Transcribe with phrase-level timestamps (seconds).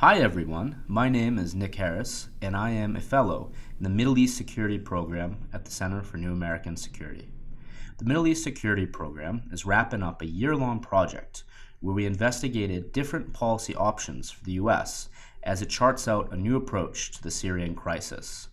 [0.00, 0.84] Hi, everyone.
[0.86, 4.78] My name is Nick Harris, and I am a fellow in the Middle East Security
[4.78, 7.32] Program at the Center for New American Security.
[7.98, 11.42] The Middle East Security Program is wrapping up a year long project
[11.80, 15.08] where we investigated different policy options for the U.S.
[15.42, 18.50] as it charts out a new approach to the Syrian crisis.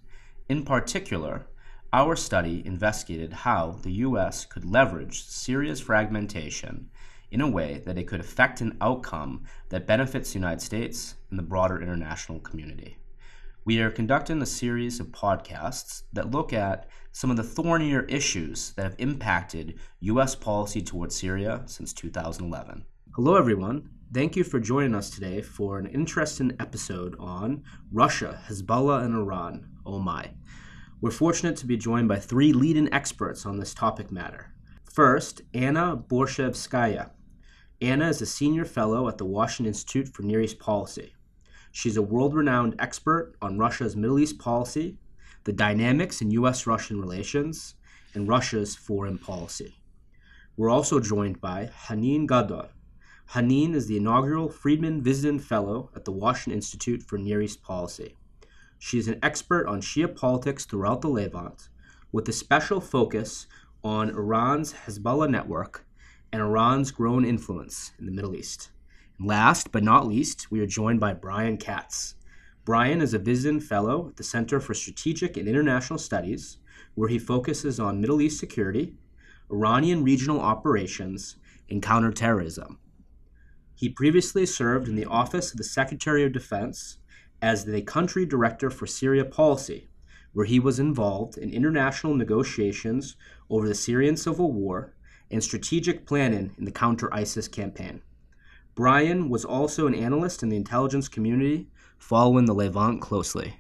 [0.50, 1.46] In particular,
[1.94, 4.46] our study investigated how the U.S.
[4.46, 6.90] could leverage Syria's fragmentation
[7.36, 11.38] in a way that it could affect an outcome that benefits the United States and
[11.38, 12.98] the broader international community.
[13.66, 18.72] We are conducting a series of podcasts that look at some of the thornier issues
[18.78, 20.34] that have impacted U.S.
[20.34, 22.86] policy towards Syria since 2011.
[23.16, 23.90] Hello, everyone.
[24.14, 29.72] Thank you for joining us today for an interesting episode on Russia, Hezbollah, and Iran.
[29.86, 30.32] Oh my.
[31.02, 34.54] We're fortunate to be joined by three leading experts on this topic matter.
[34.86, 37.10] First, Anna Borshevskaya.
[37.82, 41.14] Anna is a senior fellow at the Washington Institute for Near East Policy.
[41.74, 44.98] She's a world renowned expert on Russia's Middle East policy,
[45.44, 46.66] the dynamics in U.S.
[46.66, 47.76] Russian relations,
[48.14, 49.76] and Russia's foreign policy.
[50.56, 52.70] We're also joined by Hanin Ghaddar.
[53.32, 58.16] Hanin is the inaugural Friedmann Visiting Fellow at the Washington Institute for Near East Policy.
[58.80, 61.68] She is an expert on Shia politics throughout the Levant,
[62.14, 63.48] with a special focus
[63.84, 65.85] on Iran's Hezbollah network
[66.36, 68.70] and Iran's growing influence in the Middle East.
[69.18, 72.16] And last but not least, we are joined by Brian Katz.
[72.66, 76.58] Brian is a visiting fellow at the Center for Strategic and International Studies,
[76.94, 78.96] where he focuses on Middle East security,
[79.50, 81.38] Iranian regional operations,
[81.70, 82.80] and counterterrorism.
[83.74, 86.98] He previously served in the Office of the Secretary of Defense
[87.42, 89.88] as the Country Director for Syria Policy,
[90.34, 93.16] where he was involved in international negotiations
[93.50, 94.95] over the Syrian civil war
[95.32, 98.02] and strategic planning in the counter ISIS campaign.
[98.76, 103.56] Brian was also an analyst in the intelligence community, following the Levant closely.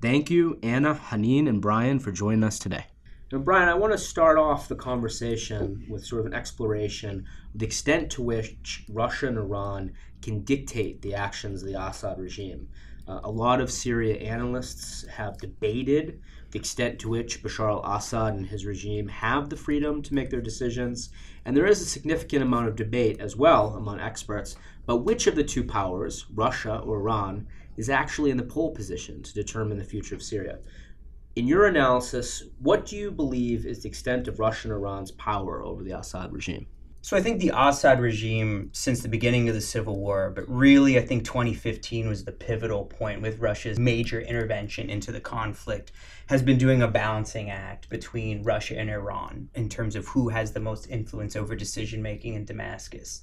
[0.00, 2.84] Thank you, Anna, Hanin, and Brian, for joining us today.
[3.32, 7.60] Now, Brian, I want to start off the conversation with sort of an exploration of
[7.60, 9.92] the extent to which Russia and Iran
[10.22, 12.68] can dictate the actions of the Assad regime.
[13.06, 16.20] Uh, a lot of Syria analysts have debated
[16.50, 20.30] the extent to which Bashar al Assad and his regime have the freedom to make
[20.30, 21.10] their decisions.
[21.44, 25.36] And there is a significant amount of debate as well among experts about which of
[25.36, 29.84] the two powers, Russia or Iran, is actually in the pole position to determine the
[29.84, 30.58] future of Syria.
[31.36, 35.62] In your analysis, what do you believe is the extent of Russia and Iran's power
[35.62, 36.66] over the Assad regime?
[37.00, 40.98] So I think the Assad regime, since the beginning of the civil war, but really
[40.98, 45.92] I think 2015 was the pivotal point with Russia's major intervention into the conflict,
[46.26, 50.52] has been doing a balancing act between Russia and Iran in terms of who has
[50.52, 53.22] the most influence over decision making in Damascus.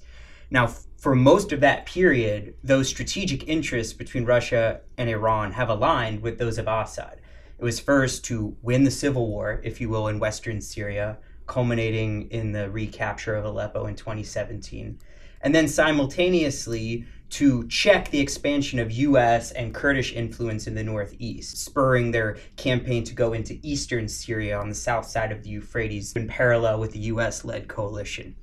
[0.50, 6.22] Now, for most of that period, those strategic interests between Russia and Iran have aligned
[6.22, 7.20] with those of Assad.
[7.58, 12.30] It was first to win the civil war, if you will, in western Syria, culminating
[12.30, 14.98] in the recapture of Aleppo in 2017.
[15.40, 21.58] And then simultaneously to check the expansion of US and Kurdish influence in the northeast,
[21.58, 26.12] spurring their campaign to go into eastern Syria on the south side of the Euphrates
[26.14, 28.36] in parallel with the US led coalition.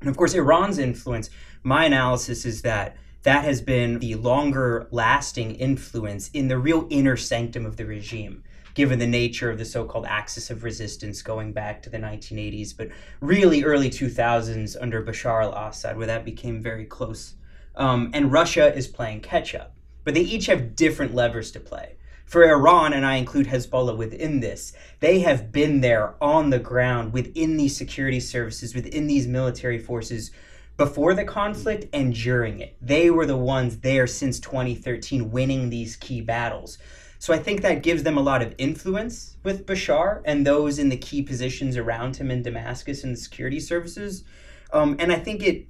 [0.00, 1.30] And of course, Iran's influence,
[1.62, 7.16] my analysis is that that has been the longer lasting influence in the real inner
[7.16, 8.44] sanctum of the regime
[8.78, 12.88] given the nature of the so-called axis of resistance going back to the 1980s, but
[13.20, 17.34] really early 2000s under Bashar al-Assad, where that became very close.
[17.74, 19.74] Um, and Russia is playing catch-up,
[20.04, 21.96] but they each have different levers to play.
[22.24, 27.12] For Iran, and I include Hezbollah within this, they have been there on the ground
[27.12, 30.30] within these security services, within these military forces
[30.76, 32.76] before the conflict and during it.
[32.80, 36.78] They were the ones there since 2013 winning these key battles.
[37.18, 40.88] So I think that gives them a lot of influence with Bashar and those in
[40.88, 44.24] the key positions around him in Damascus and the security services.
[44.72, 45.66] Um, and I think it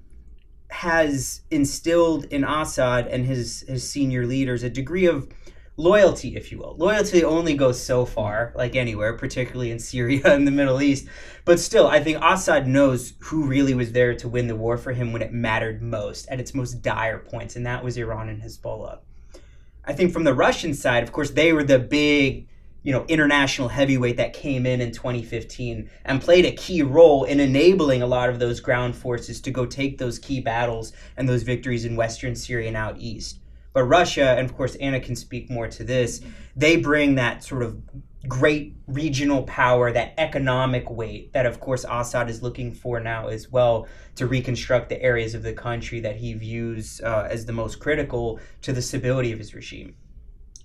[0.70, 5.28] has instilled in Assad and his, his senior leaders a degree of
[5.78, 6.76] loyalty, if you will.
[6.76, 11.06] Loyalty only goes so far, like anywhere, particularly in Syria and the Middle East.
[11.46, 14.92] But still, I think Assad knows who really was there to win the war for
[14.92, 18.42] him when it mattered most, at its most dire points, and that was Iran and
[18.42, 18.98] Hezbollah.
[19.88, 22.46] I think from the Russian side, of course, they were the big,
[22.82, 27.40] you know, international heavyweight that came in in 2015 and played a key role in
[27.40, 31.42] enabling a lot of those ground forces to go take those key battles and those
[31.42, 33.38] victories in Western Syria and out east.
[33.72, 36.20] But Russia, and of course Anna can speak more to this,
[36.54, 37.80] they bring that sort of
[38.26, 43.50] great regional power, that economic weight that, of course, Assad is looking for now as
[43.50, 43.86] well
[44.16, 48.40] to reconstruct the areas of the country that he views uh, as the most critical
[48.62, 49.94] to the stability of his regime.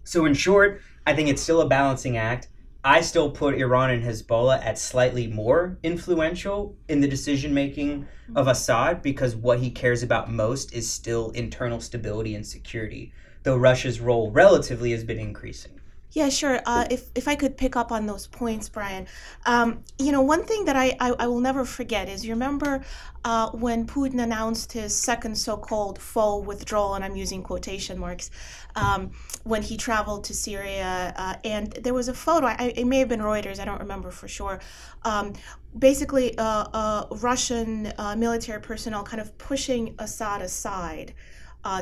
[0.03, 2.47] So, in short, I think it's still a balancing act.
[2.85, 8.47] I still put Iran and Hezbollah at slightly more influential in the decision making of
[8.47, 13.13] Assad because what he cares about most is still internal stability and security,
[13.43, 15.72] though Russia's role relatively has been increasing.
[16.13, 16.61] Yeah, sure.
[16.67, 19.07] Uh, if if I could pick up on those points, Brian,
[19.47, 22.83] um, you know, one thing that I, I, I will never forget is you remember
[23.25, 28.29] uh, when Putin announced his second so-called full withdrawal, and I'm using quotation marks,
[28.75, 29.11] um,
[29.43, 32.45] when he traveled to Syria, uh, and there was a photo.
[32.45, 33.59] I, it may have been Reuters.
[33.59, 34.59] I don't remember for sure.
[35.03, 35.33] Um,
[35.79, 41.15] basically, uh, uh, Russian uh, military personnel kind of pushing Assad aside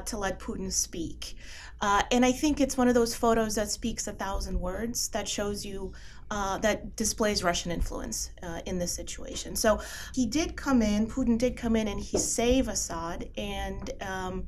[0.05, 1.35] to let Putin speak.
[1.81, 5.27] Uh, and I think it's one of those photos that speaks a thousand words that
[5.27, 5.93] shows you
[6.29, 9.55] uh, that displays Russian influence uh, in this situation.
[9.55, 9.81] So
[10.13, 13.29] he did come in, Putin did come in and he saved Assad.
[13.35, 14.45] And um,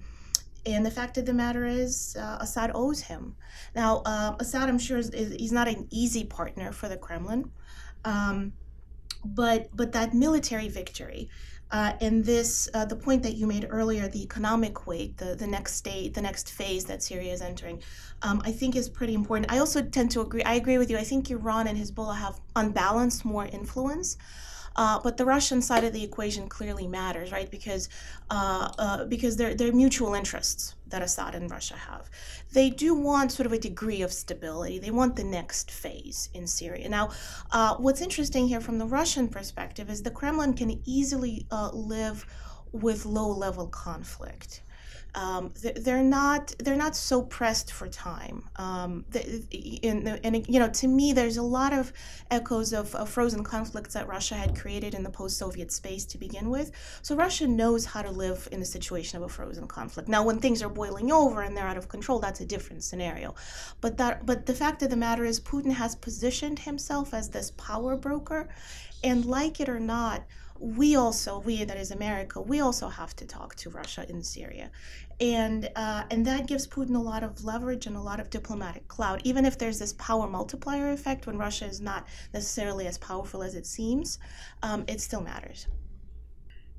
[0.66, 3.36] and the fact of the matter is, uh, Assad owes him.
[3.76, 7.52] Now, uh, Assad, I'm sure, is, is, he's not an easy partner for the Kremlin.
[8.06, 8.54] Um,
[9.26, 11.30] but but that military victory
[11.74, 15.48] uh, and this, uh, the point that you made earlier, the economic weight, the, the
[15.48, 17.82] next state, the next phase that Syria is entering,
[18.22, 19.52] um, I think is pretty important.
[19.52, 20.44] I also tend to agree.
[20.44, 20.98] I agree with you.
[21.00, 24.18] I think Iran and Hezbollah have unbalanced more influence.
[24.76, 27.50] Uh, but the Russian side of the equation clearly matters, right?
[27.50, 27.90] Because
[28.32, 32.10] uh, uh, because they're, they're mutual interests that Assad and Russia have.
[32.54, 34.78] They do want sort of a degree of stability.
[34.78, 36.88] They want the next phase in Syria.
[36.88, 37.10] Now,
[37.52, 42.28] uh, what's interesting here from the Russian perspective is the Kremlin can easily uh, live
[42.72, 44.62] with low level conflict
[45.16, 48.50] um, they're not they're not so pressed for time.
[48.56, 49.06] Um,
[49.84, 51.94] and, and you know, to me, there's a lot of
[52.32, 56.50] echoes of, of, frozen conflicts that Russia had created in the post-Soviet space to begin
[56.50, 56.72] with.
[57.04, 60.10] So Russia knows how to live in a situation of a frozen conflict.
[60.10, 63.36] Now, when things are boiling over and they're out of control, that's a different scenario.
[63.82, 67.52] But that but the fact of the matter is, Putin has positioned himself as this
[67.52, 68.50] power broker,
[69.04, 70.24] and like it or not
[70.64, 74.72] we also we that is america we also have to talk to russia in syria.
[75.20, 78.88] And uh, and that gives putin a lot of leverage and a lot of diplomatic
[78.88, 83.44] clout even if there's this power multiplier effect when russia is not necessarily as powerful
[83.44, 84.20] as it seems
[84.64, 85.68] um, it still matters.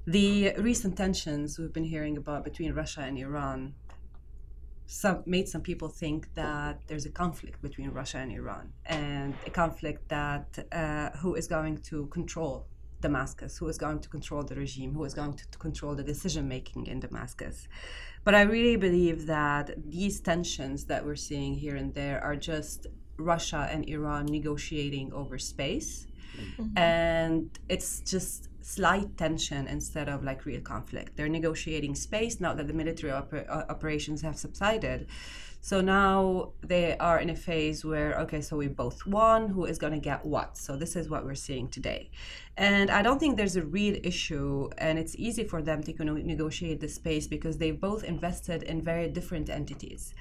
[0.06, 3.75] The recent tensions we've been hearing about between russia and iran
[4.86, 9.50] some made some people think that there's a conflict between Russia and Iran, and a
[9.50, 12.66] conflict that uh, who is going to control
[13.06, 16.06] Damascus, who is going to control the regime, who is going to, to control the
[16.12, 17.56] decision making in Damascus.
[18.27, 19.67] But I really believe that
[19.97, 22.79] these tensions that we're seeing here and there are just
[23.33, 25.93] Russia and Iran negotiating over space.
[26.41, 26.79] Mm-hmm.
[26.79, 31.16] And it's just slight tension instead of like real conflict.
[31.16, 35.06] They're negotiating space now that the military oper- uh, operations have subsided.
[35.61, 39.78] So now they are in a phase where, okay, so we both won, who is
[39.78, 40.56] going to get what?
[40.56, 42.11] So this is what we're seeing today.
[42.56, 46.81] And I don't think there's a real issue, and it's easy for them to negotiate
[46.81, 50.14] the space because they both invested in very different entities.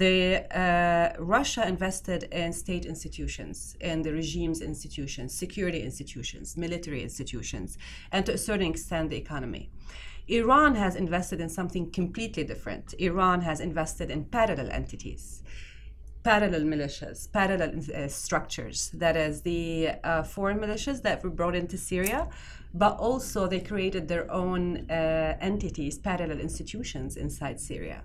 [0.00, 7.76] The, uh, Russia invested in state institutions, in the regime's institutions, security institutions, military institutions,
[8.10, 9.68] and to a certain extent, the economy.
[10.26, 12.94] Iran has invested in something completely different.
[12.98, 15.42] Iran has invested in parallel entities,
[16.22, 18.90] parallel militias, parallel uh, structures.
[18.94, 22.30] That is, the uh, foreign militias that were brought into Syria,
[22.72, 28.04] but also they created their own uh, entities, parallel institutions inside Syria.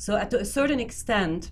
[0.00, 1.50] So, to a certain extent,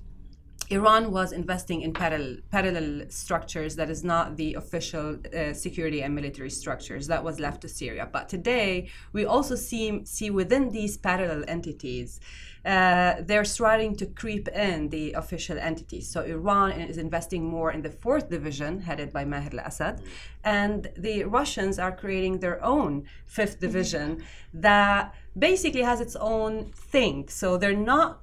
[0.70, 6.14] Iran was investing in parallel, parallel structures that is not the official uh, security and
[6.14, 8.08] military structures that was left to Syria.
[8.10, 12.20] But today, we also see, see within these parallel entities,
[12.64, 16.08] uh, they're starting to creep in the official entities.
[16.08, 20.00] So Iran is investing more in the fourth division, headed by Maher al-Assad,
[20.42, 24.24] and the Russians are creating their own fifth division
[24.54, 27.28] that basically has its own thing.
[27.28, 28.22] So they're not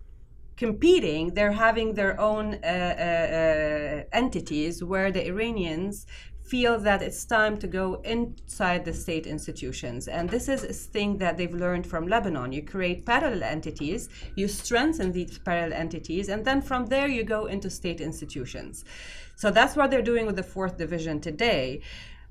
[0.57, 6.05] competing, they're having their own uh, uh, uh, entities where the Iranians
[6.45, 10.07] feel that it's time to go inside the state institutions.
[10.07, 12.51] And this is a thing that they've learned from Lebanon.
[12.51, 17.47] You create parallel entities, you strengthen these parallel entities, and then from there you go
[17.47, 18.85] into state institutions.
[19.35, 21.81] So that's what they're doing with the fourth division today.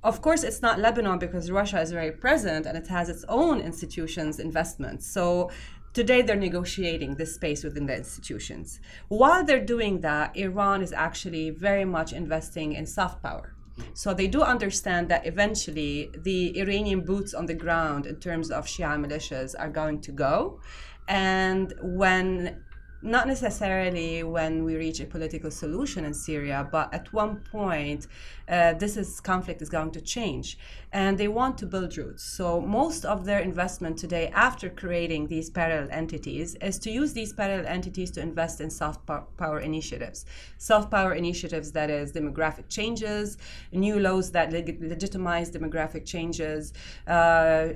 [0.04, 3.60] Of course, it's not Lebanon because Russia is very present and it has its own
[3.60, 5.06] institutions, investments.
[5.06, 5.50] So
[5.94, 8.80] today they're negotiating this space within the institutions.
[9.08, 13.54] While they're doing that, Iran is actually very much investing in soft power.
[13.94, 18.66] So they do understand that eventually the Iranian boots on the ground in terms of
[18.66, 20.60] Shia militias are going to go.
[21.08, 22.62] And when
[23.04, 28.06] not necessarily when we reach a political solution in Syria, but at one point,
[28.48, 30.58] uh, this is conflict is going to change,
[30.92, 32.24] and they want to build roots.
[32.24, 37.32] So most of their investment today, after creating these parallel entities, is to use these
[37.32, 40.24] parallel entities to invest in soft power initiatives.
[40.56, 43.36] Soft power initiatives that is demographic changes,
[43.70, 46.72] new laws that leg- legitimize demographic changes.
[47.06, 47.68] Uh,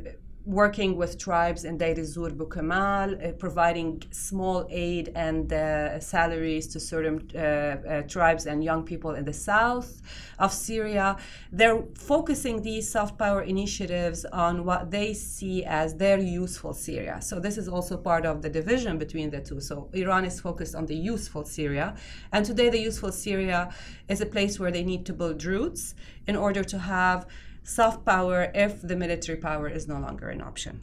[0.49, 6.81] working with tribes in Deir ez-Zor Bukamal, uh, providing small aid and uh, salaries to
[6.81, 10.01] certain uh, uh, tribes and young people in the south
[10.39, 11.19] of Syria.
[11.53, 17.21] They're focusing these soft power initiatives on what they see as their useful Syria.
[17.21, 19.61] So this is also part of the division between the two.
[19.61, 21.95] So Iran is focused on the useful Syria,
[22.33, 23.71] and today the useful Syria
[24.09, 25.95] is a place where they need to build roots
[26.27, 27.27] in order to have
[27.69, 30.81] soft power if the military power is no longer an option.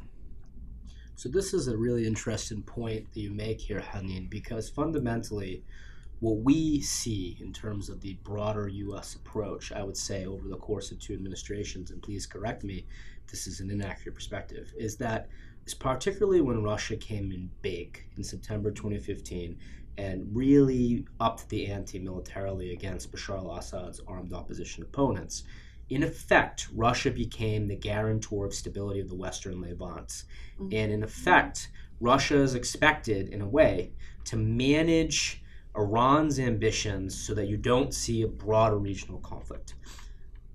[1.16, 5.64] So this is a really interesting point that you make here, Hanin, because fundamentally,
[6.20, 9.16] what we see in terms of the broader U.S.
[9.16, 12.86] approach, I would say over the course of two administrations, and please correct me
[13.32, 15.28] this is an inaccurate perspective, is that
[15.80, 19.58] particularly when Russia came in big in September 2015
[19.98, 25.44] and really upped the ante militarily against Bashar al-Assad's armed opposition opponents
[25.90, 30.24] in effect, Russia became the guarantor of stability of the Western Levant.
[30.60, 30.70] Mm-hmm.
[30.72, 33.92] And in effect, Russia is expected, in a way,
[34.26, 35.44] to manage
[35.76, 39.76] Iran's ambitions so that you don't see a broader regional conflict.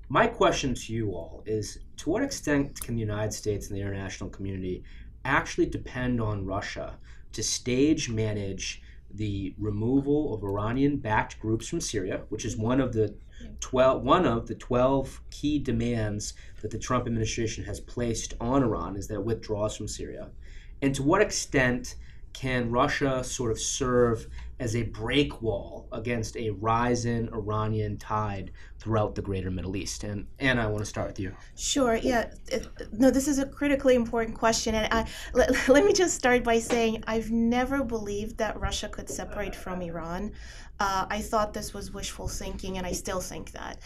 [0.08, 3.80] My question to you all is to what extent can the United States and the
[3.80, 4.82] international community
[5.24, 6.98] actually depend on Russia
[7.32, 8.82] to stage manage
[9.14, 13.14] the removal of Iranian backed groups from Syria, which is one of the
[13.60, 18.96] 12, one of the 12 key demands that the Trump administration has placed on Iran
[18.96, 20.30] is that it withdraws from Syria.
[20.82, 21.96] And to what extent
[22.32, 24.28] can Russia sort of serve
[24.60, 30.04] as a break wall against a rising Iranian tide throughout the greater Middle East?
[30.04, 31.34] And Anna, I want to start with you.
[31.56, 31.96] Sure.
[31.96, 32.30] Yeah.
[32.92, 34.74] No, this is a critically important question.
[34.74, 39.08] And I, let, let me just start by saying I've never believed that Russia could
[39.08, 40.32] separate from Iran.
[40.78, 43.78] Uh, I thought this was wishful thinking, and I still think that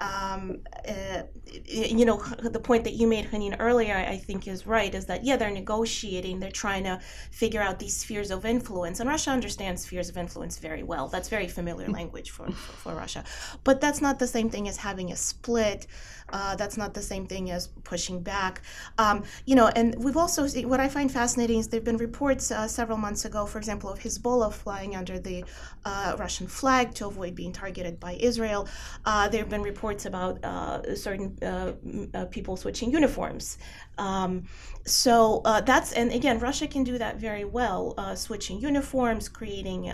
[0.00, 1.22] um, uh,
[1.66, 5.24] you know, the point that you made, Hanin, earlier, I think is right, is that,
[5.24, 9.00] yeah, they're negotiating, they're trying to figure out these spheres of influence.
[9.00, 11.08] And Russia understands spheres of influence very well.
[11.08, 13.24] That's very familiar language for, for, for Russia.
[13.62, 15.86] But that's not the same thing as having a split.
[16.32, 18.62] Uh, that's not the same thing as pushing back.
[18.98, 22.50] Um, you know, and we've also, what I find fascinating is there have been reports
[22.50, 25.44] uh, several months ago, for example, of Hezbollah flying under the
[25.84, 28.68] uh, Russian flag to avoid being targeted by Israel.
[29.04, 31.72] Uh, there have been reports reports about uh, certain uh,
[32.14, 33.58] uh, people switching uniforms.
[33.98, 34.44] Um,
[34.86, 39.92] so uh, that's and again, Russia can do that very well, uh, switching uniforms, creating.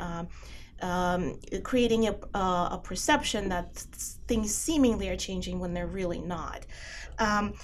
[0.83, 2.15] Um, creating a,
[2.77, 3.75] a perception that
[4.29, 6.67] things seemingly are changing when they're really not.
[7.19, 7.55] Um,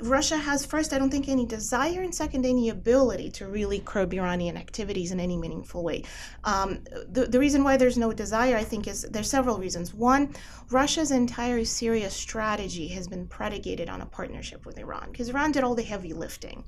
[0.00, 4.12] Russia has first, I don't think, any desire, and second, any ability to really curb
[4.12, 6.04] Iranian activities in any meaningful way.
[6.44, 9.94] Um, the, the reason why there's no desire, I think, is there's several reasons.
[9.94, 10.34] One,
[10.70, 15.64] Russia's entire Syria strategy has been predicated on a partnership with Iran because Iran did
[15.64, 16.64] all the heavy lifting.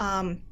[0.00, 0.42] Um,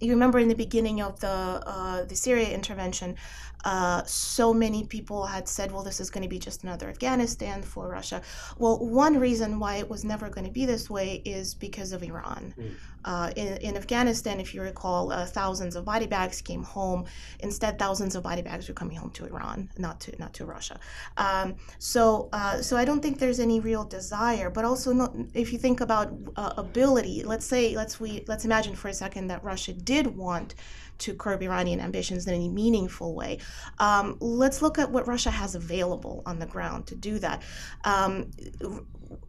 [0.00, 3.16] you remember in the beginning of the uh, the Syria intervention,
[3.64, 7.62] uh, so many people had said, well, this is going to be just another Afghanistan
[7.62, 8.20] for Russia.
[8.58, 12.02] Well, one reason why it was never going to be this way is because of
[12.02, 12.54] Iran.
[12.58, 12.74] Mm.
[13.06, 17.04] Uh, in, in, Afghanistan, if you recall, uh, thousands of body bags came home.
[17.40, 20.80] Instead, thousands of body bags were coming home to Iran, not to not to Russia.
[21.18, 24.48] Um, so, uh, so I don't think there's any real desire.
[24.48, 28.74] But also, not, if you think about uh, ability, let's say let's we let's imagine
[28.74, 30.54] for a second that Russia did want
[30.98, 33.38] to curb Iranian ambitions in any meaningful way.
[33.78, 37.42] Um, let's look at what Russia has available on the ground to do that.
[37.84, 38.30] Um,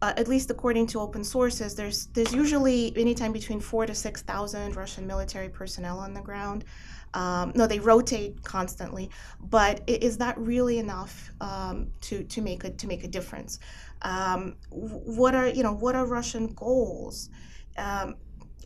[0.01, 4.21] uh, at least according to open sources, there's there's usually anytime between four to six
[4.21, 6.65] thousand Russian military personnel on the ground.
[7.13, 12.71] Um, no, they rotate constantly, but is that really enough um, to to make a
[12.71, 13.59] to make a difference?
[14.01, 17.29] Um, what are you know what are Russian goals?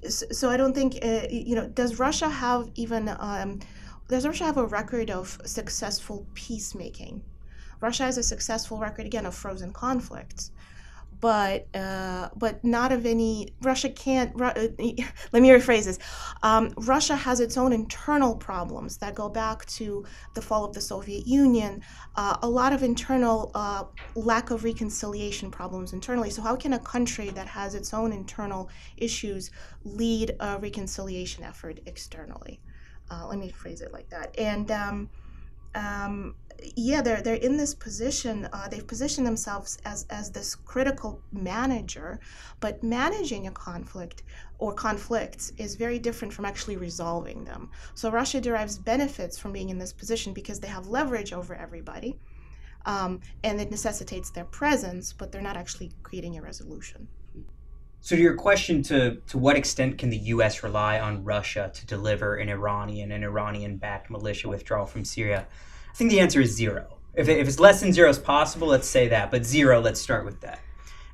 [0.07, 1.67] So I don't think uh, you know.
[1.67, 3.09] Does Russia have even?
[3.19, 3.59] Um,
[4.07, 7.21] does Russia have a record of successful peacemaking?
[7.81, 10.51] Russia has a successful record again of frozen conflicts,
[11.21, 13.53] but uh, but not of any.
[13.61, 14.31] Russia can't.
[14.35, 14.67] Ru- uh,
[15.31, 15.99] let me rephrase this.
[16.43, 20.81] Um, Russia has its own internal problems that go back to the fall of the
[20.81, 21.81] Soviet Union.
[22.15, 23.83] Uh, a lot of internal uh,
[24.15, 26.29] lack of reconciliation problems internally.
[26.29, 29.51] So how can a country that has its own internal issues
[29.83, 32.61] lead a reconciliation effort externally?
[33.11, 34.37] Uh, let me phrase it like that.
[34.37, 35.09] And um,
[35.75, 36.35] um,
[36.75, 38.47] yeah, they're they're in this position.
[38.51, 42.19] Uh, they've positioned themselves as as this critical manager,
[42.59, 44.23] but managing a conflict
[44.57, 47.69] or conflicts is very different from actually resolving them.
[47.93, 52.19] So Russia derives benefits from being in this position because they have leverage over everybody,
[52.85, 57.07] um, and it necessitates their presence, but they're not actually creating a resolution.
[58.01, 60.63] So, to your question, to to what extent can the U.S.
[60.63, 65.47] rely on Russia to deliver an Iranian and Iranian-backed militia withdrawal from Syria?
[65.91, 66.97] I think the answer is zero.
[67.13, 69.31] If, it, if it's less than zero as possible, let's say that.
[69.31, 70.61] But zero, let's start with that.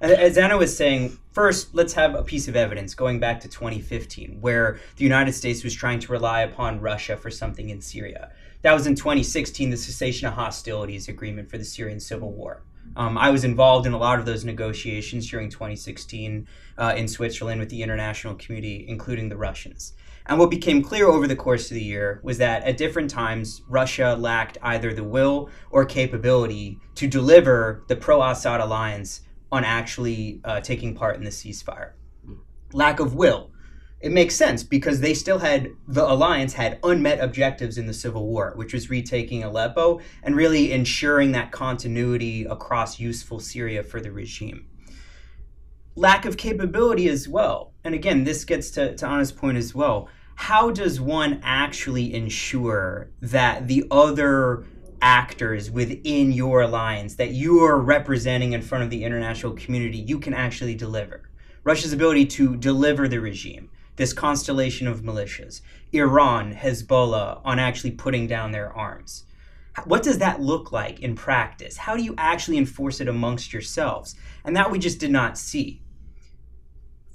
[0.02, 4.40] As Anna was saying, first, let's have a piece of evidence going back to 2015,
[4.42, 8.32] where the United States was trying to rely upon Russia for something in Syria.
[8.62, 12.62] That was in 2016, the cessation of hostilities agreement for the Syrian civil war.
[12.96, 16.48] Um, I was involved in a lot of those negotiations during 2016
[16.78, 19.94] uh, in Switzerland with the international community, including the Russians.
[20.28, 23.62] And what became clear over the course of the year was that at different times,
[23.68, 29.22] Russia lacked either the will or capability to deliver the pro Assad alliance
[29.52, 31.92] on actually uh, taking part in the ceasefire.
[32.74, 33.52] Lack of will.
[34.06, 38.28] It makes sense because they still had, the alliance had unmet objectives in the civil
[38.28, 44.12] war, which was retaking Aleppo and really ensuring that continuity across useful Syria for the
[44.12, 44.68] regime
[45.96, 47.74] lack of capability as well.
[47.84, 50.10] And again, this gets to, to Anna's point as well.
[50.36, 54.66] How does one actually ensure that the other
[55.02, 60.20] actors within your alliance that you are representing in front of the international community you
[60.20, 61.30] can actually deliver?
[61.64, 65.62] Russia's ability to deliver the regime, this constellation of militias,
[65.92, 69.24] Iran, Hezbollah, on actually putting down their arms.
[69.86, 71.78] What does that look like in practice?
[71.78, 74.16] How do you actually enforce it amongst yourselves?
[74.44, 75.82] And that we just did not see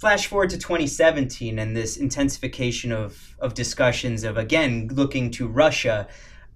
[0.01, 6.07] flash forward to 2017 and this intensification of, of discussions of again looking to Russia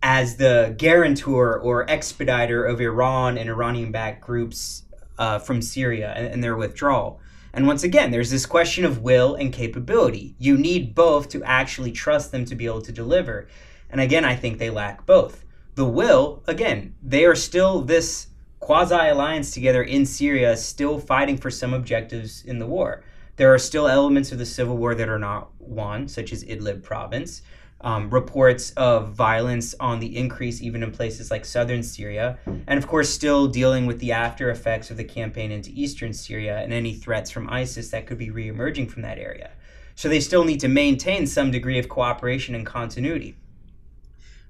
[0.01, 4.81] as the guarantor or expediter of Iran and Iranian backed groups
[5.19, 7.19] uh, from Syria and, and their withdrawal.
[7.55, 10.35] And once again, there's this question of will and capability.
[10.37, 13.47] You need both to actually trust them to be able to deliver.
[13.89, 15.45] And again, I think they lack both.
[15.75, 18.27] The will, again, they are still this
[18.59, 23.05] quasi alliance together in Syria, still fighting for some objectives in the war.
[23.37, 26.83] There are still elements of the civil war that are not won, such as Idlib
[26.83, 27.41] province.
[27.85, 32.87] Um, reports of violence on the increase, even in places like southern Syria, and of
[32.87, 36.95] course, still dealing with the after effects of the campaign into eastern Syria and any
[36.95, 39.51] threats from ISIS that could be reemerging from that area.
[39.93, 43.37] So they still need to maintain some degree of cooperation and continuity.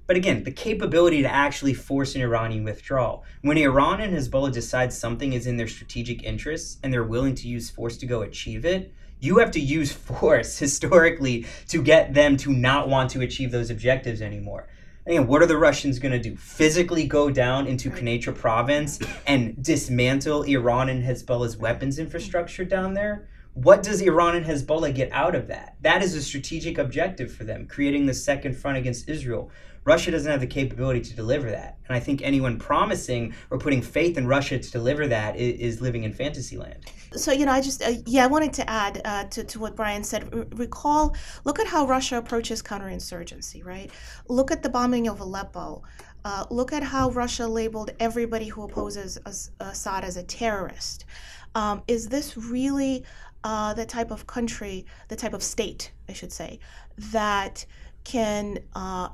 [0.06, 3.24] But again, the capability to actually force an Iranian withdrawal.
[3.42, 7.48] When Iran and Hezbollah decide something is in their strategic interests and they're willing to
[7.48, 8.94] use force to go achieve it,
[9.26, 13.70] you have to use force historically to get them to not want to achieve those
[13.70, 14.68] objectives anymore.
[15.04, 16.36] Again, what are the Russians going to do?
[16.36, 23.28] Physically go down into Quneitra province and dismantle Iran and Hezbollah's weapons infrastructure down there?
[23.56, 25.76] What does Iran and Hezbollah get out of that?
[25.80, 29.50] That is a strategic objective for them, creating the second front against Israel.
[29.84, 31.78] Russia doesn't have the capability to deliver that.
[31.88, 35.80] And I think anyone promising or putting faith in Russia to deliver that is, is
[35.80, 36.84] living in fantasy land.
[37.12, 39.74] So, you know, I just, uh, yeah, I wanted to add uh, to, to what
[39.74, 40.28] Brian said.
[40.34, 43.90] R- recall, look at how Russia approaches counterinsurgency, right?
[44.28, 45.82] Look at the bombing of Aleppo.
[46.26, 49.18] Uh, look at how Russia labeled everybody who opposes
[49.60, 51.06] Assad as a terrorist.
[51.54, 53.02] Um, is this really
[53.46, 56.58] uh, the type of country, the type of state, I should say,
[56.98, 57.64] that
[58.02, 59.10] can uh,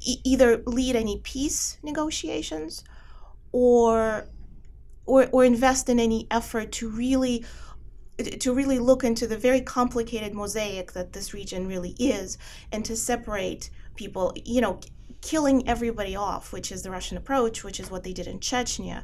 [0.00, 2.82] e- either lead any peace negotiations
[3.52, 4.26] or
[5.04, 7.44] or or invest in any effort to really
[8.40, 12.38] to really look into the very complicated mosaic that this region really is
[12.72, 14.80] and to separate people you know
[15.20, 19.02] killing everybody off which is the russian approach which is what they did in chechnya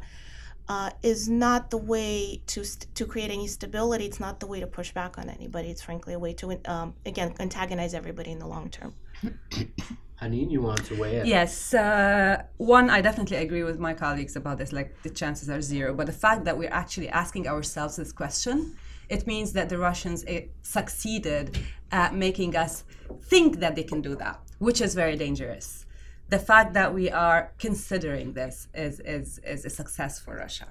[0.68, 4.04] uh, is not the way to st- to create any stability.
[4.04, 5.70] It's not the way to push back on anybody.
[5.70, 8.94] It's frankly a way to um, again antagonize everybody in the long term.
[10.20, 11.26] Hanin, you want to weigh in?
[11.26, 11.72] Yes.
[11.72, 14.72] Uh, one, I definitely agree with my colleagues about this.
[14.72, 15.94] Like the chances are zero.
[15.94, 18.76] But the fact that we're actually asking ourselves this question,
[19.08, 21.58] it means that the Russians uh, succeeded
[21.92, 22.84] at making us
[23.22, 25.86] think that they can do that, which is very dangerous.
[26.28, 30.68] The fact that we are considering this is, is, is a success for Russia.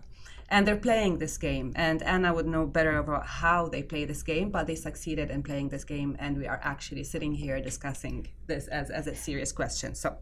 [0.49, 1.73] and they're playing this game.
[1.75, 5.43] And anna would know better about how they play this game but they succeeded in
[5.43, 9.51] playing this game and we are actually sitting here discussing this as, as a serious
[9.51, 9.95] question.
[9.95, 10.17] So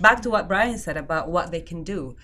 [0.00, 2.16] back to what brian said about what they can do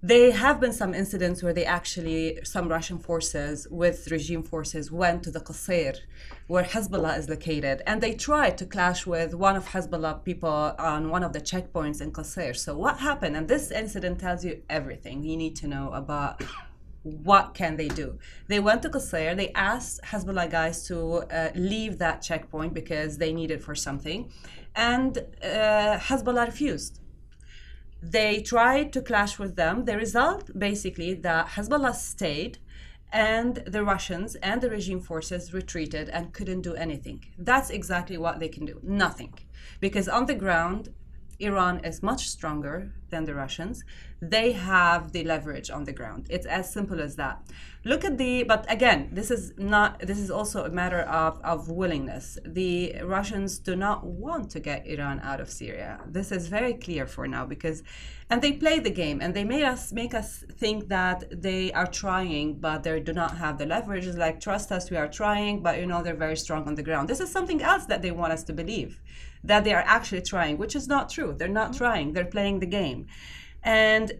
[0.00, 5.24] there have been some incidents where they actually, some Russian forces with regime forces went
[5.24, 5.98] to the Qusayr,
[6.46, 11.10] where Hezbollah is located, and they tried to clash with one of Hezbollah people on
[11.10, 12.56] one of the checkpoints in Qusayr.
[12.56, 13.36] So what happened?
[13.36, 16.42] And this incident tells you everything you need to know about
[17.02, 18.18] what can they do.
[18.46, 19.36] They went to Qusayr.
[19.36, 24.30] They asked Hezbollah guys to uh, leave that checkpoint because they need it for something,
[24.76, 27.00] and uh, Hezbollah refused
[28.02, 29.84] they tried to clash with them.
[29.84, 32.58] The result, basically, that Hezbollah stayed
[33.12, 37.24] and the Russians and the regime forces retreated and couldn't do anything.
[37.38, 39.34] That's exactly what they can do nothing.
[39.80, 40.90] Because on the ground,
[41.40, 43.84] Iran is much stronger than the Russians.
[44.20, 46.26] They have the leverage on the ground.
[46.28, 47.40] It's as simple as that.
[47.84, 51.68] Look at the, but again, this is not, this is also a matter of, of
[51.68, 52.36] willingness.
[52.44, 56.00] The Russians do not want to get Iran out of Syria.
[56.04, 57.84] This is very clear for now because,
[58.28, 61.86] and they play the game and they made us, make us think that they are
[61.86, 64.04] trying, but they do not have the leverage.
[64.04, 66.82] It's like, trust us, we are trying, but you know, they're very strong on the
[66.82, 67.08] ground.
[67.08, 69.00] This is something else that they want us to believe
[69.44, 71.34] that they are actually trying, which is not true.
[71.36, 71.78] They're not mm-hmm.
[71.78, 73.06] trying, they're playing the game.
[73.68, 74.12] And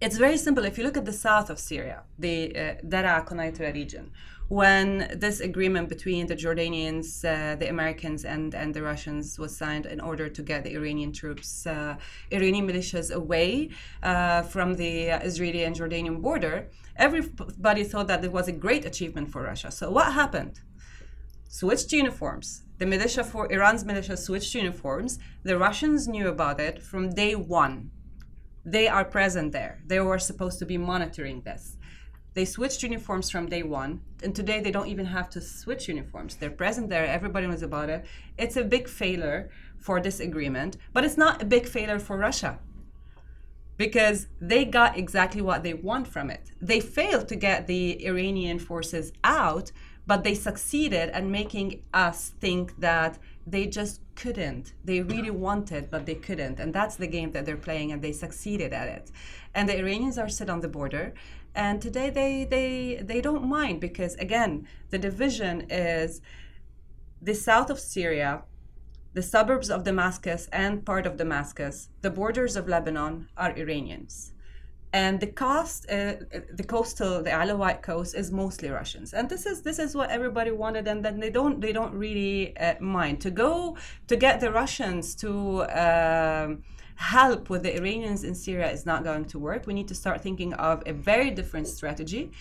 [0.00, 0.64] it's very simple.
[0.64, 4.12] If you look at the south of Syria, the uh, Quneitra region,
[4.48, 4.88] when
[5.24, 10.00] this agreement between the Jordanians, uh, the Americans, and, and the Russians was signed in
[10.00, 11.96] order to get the Iranian troops, uh,
[12.32, 13.68] Iranian militias away
[14.02, 14.92] uh, from the
[15.30, 19.70] Israeli and Jordanian border, everybody thought that it was a great achievement for Russia.
[19.70, 20.60] So what happened?
[21.48, 25.18] Switched uniforms the militia for Iran's militia switched uniforms.
[25.44, 27.90] The Russians knew about it from day one.
[28.68, 29.78] They are present there.
[29.86, 31.76] They were supposed to be monitoring this.
[32.34, 36.34] They switched uniforms from day one, and today they don't even have to switch uniforms.
[36.34, 37.06] They're present there.
[37.06, 38.04] Everybody knows about it.
[38.36, 42.58] It's a big failure for this agreement, but it's not a big failure for Russia
[43.76, 46.50] because they got exactly what they want from it.
[46.60, 49.70] They failed to get the Iranian forces out,
[50.06, 54.72] but they succeeded at making us think that they just couldn't.
[54.84, 56.58] They really wanted, but they couldn't.
[56.58, 59.10] And that's the game that they're playing, and they succeeded at it.
[59.54, 61.14] And the Iranians are sit on the border.
[61.54, 66.20] And today they, they, they don't mind because, again, the division is
[67.22, 68.42] the south of Syria,
[69.14, 74.32] the suburbs of Damascus, and part of Damascus, the borders of Lebanon are Iranians
[74.92, 76.14] and the coast, uh,
[76.52, 80.50] the coastal, the Alawite coast is mostly Russians, and this is this is what everybody
[80.50, 83.76] wanted, and then they don't they don't really uh, mind to go
[84.08, 85.64] to get the Russians to.
[85.70, 86.62] Um,
[86.96, 89.66] help with the Iranians in Syria is not going to work.
[89.66, 92.32] We need to start thinking of a very different strategy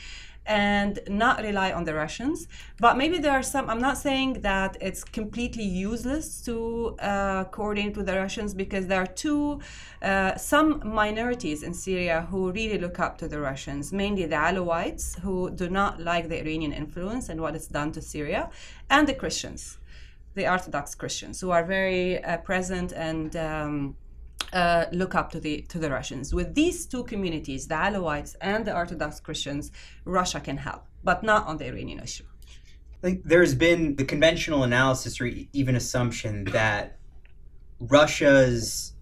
[0.45, 2.47] and not rely on the Russians.
[2.79, 7.97] But maybe there are some, I'm not saying that it's completely useless to uh, coordinate
[7.97, 9.59] with the Russians because there are two,
[10.01, 15.19] uh, some minorities in Syria who really look up to the Russians, mainly the Alawites
[15.19, 18.49] who do not like the Iranian influence and what it's done to Syria,
[18.89, 19.77] and the Christians,
[20.35, 23.95] the Orthodox Christians who are very uh, present and um,
[24.53, 26.33] uh, look up to the to the Russians.
[26.33, 29.71] With these two communities, the Alawites and the Orthodox Christians,
[30.05, 32.25] Russia can help, but not on the Iranian issue.
[33.01, 36.97] There's been the conventional analysis or even assumption that
[37.79, 38.93] Russia's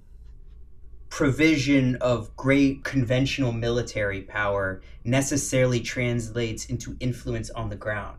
[1.09, 8.17] provision of great conventional military power necessarily translates into influence on the ground.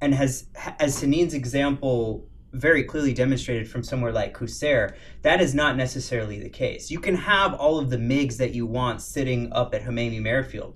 [0.00, 0.46] And has
[0.78, 6.48] as Hanin's example very clearly demonstrated from somewhere like Qusair, that is not necessarily the
[6.48, 6.90] case.
[6.90, 10.74] You can have all of the MiGs that you want sitting up at Hmeimim Airfield.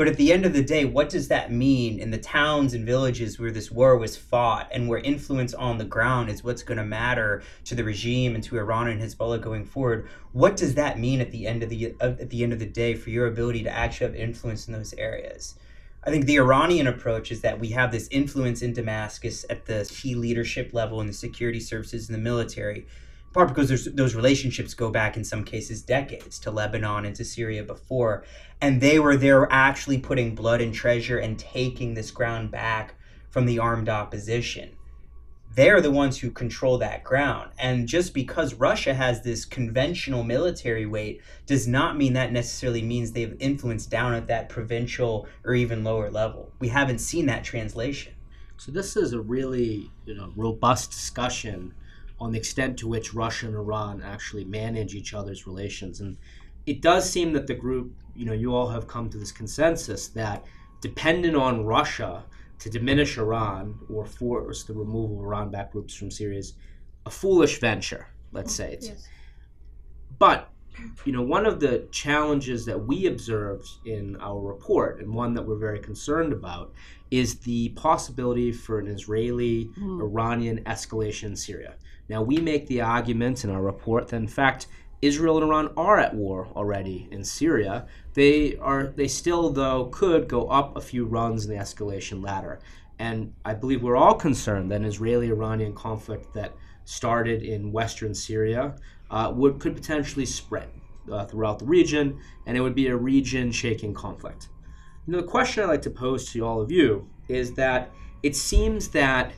[0.00, 2.86] But at the end of the day, what does that mean in the towns and
[2.86, 6.78] villages where this war was fought and where influence on the ground is what's going
[6.78, 10.08] to matter to the regime and to Iran and Hezbollah going forward?
[10.32, 12.94] What does that mean at the end of the at the end of the day
[12.94, 15.56] for your ability to actually have influence in those areas?
[16.02, 19.86] I think the Iranian approach is that we have this influence in Damascus at the
[19.92, 24.72] key leadership level in the security services and the military, in part because those relationships
[24.72, 28.24] go back in some cases decades to Lebanon and to Syria before.
[28.62, 32.94] And they were there actually putting blood and treasure and taking this ground back
[33.28, 34.70] from the armed opposition
[35.54, 37.50] they're the ones who control that ground.
[37.58, 43.12] And just because Russia has this conventional military weight does not mean that necessarily means
[43.12, 46.52] they have influence down at that provincial or even lower level.
[46.60, 48.12] We haven't seen that translation.
[48.58, 51.74] So this is a really you know robust discussion
[52.20, 56.00] on the extent to which Russia and Iran actually manage each other's relations.
[56.00, 56.18] And
[56.66, 60.08] it does seem that the group, you know, you all have come to this consensus
[60.08, 60.44] that
[60.82, 62.24] dependent on Russia
[62.60, 66.54] to diminish Iran or force the removal of Iran backed groups from Syria is
[67.06, 68.74] a foolish venture, let's say.
[68.74, 69.08] It's, Yes.
[70.18, 70.50] But,
[71.06, 75.42] you know, one of the challenges that we observed in our report, and one that
[75.42, 76.74] we're very concerned about,
[77.10, 80.00] is the possibility for an Israeli hmm.
[80.02, 81.74] Iranian escalation in Syria.
[82.10, 84.66] Now, we make the argument in our report that, in fact,
[85.02, 87.86] Israel and Iran are at war already in Syria.
[88.14, 92.60] They are they still though could go up a few runs in the escalation ladder.
[92.98, 98.76] And I believe we're all concerned that an Israeli-Iranian conflict that started in western Syria
[99.10, 100.68] uh, would could potentially spread
[101.10, 104.48] uh, throughout the region, and it would be a region-shaking conflict.
[105.08, 107.90] The question I'd like to pose to all of you is that
[108.22, 109.32] it seems that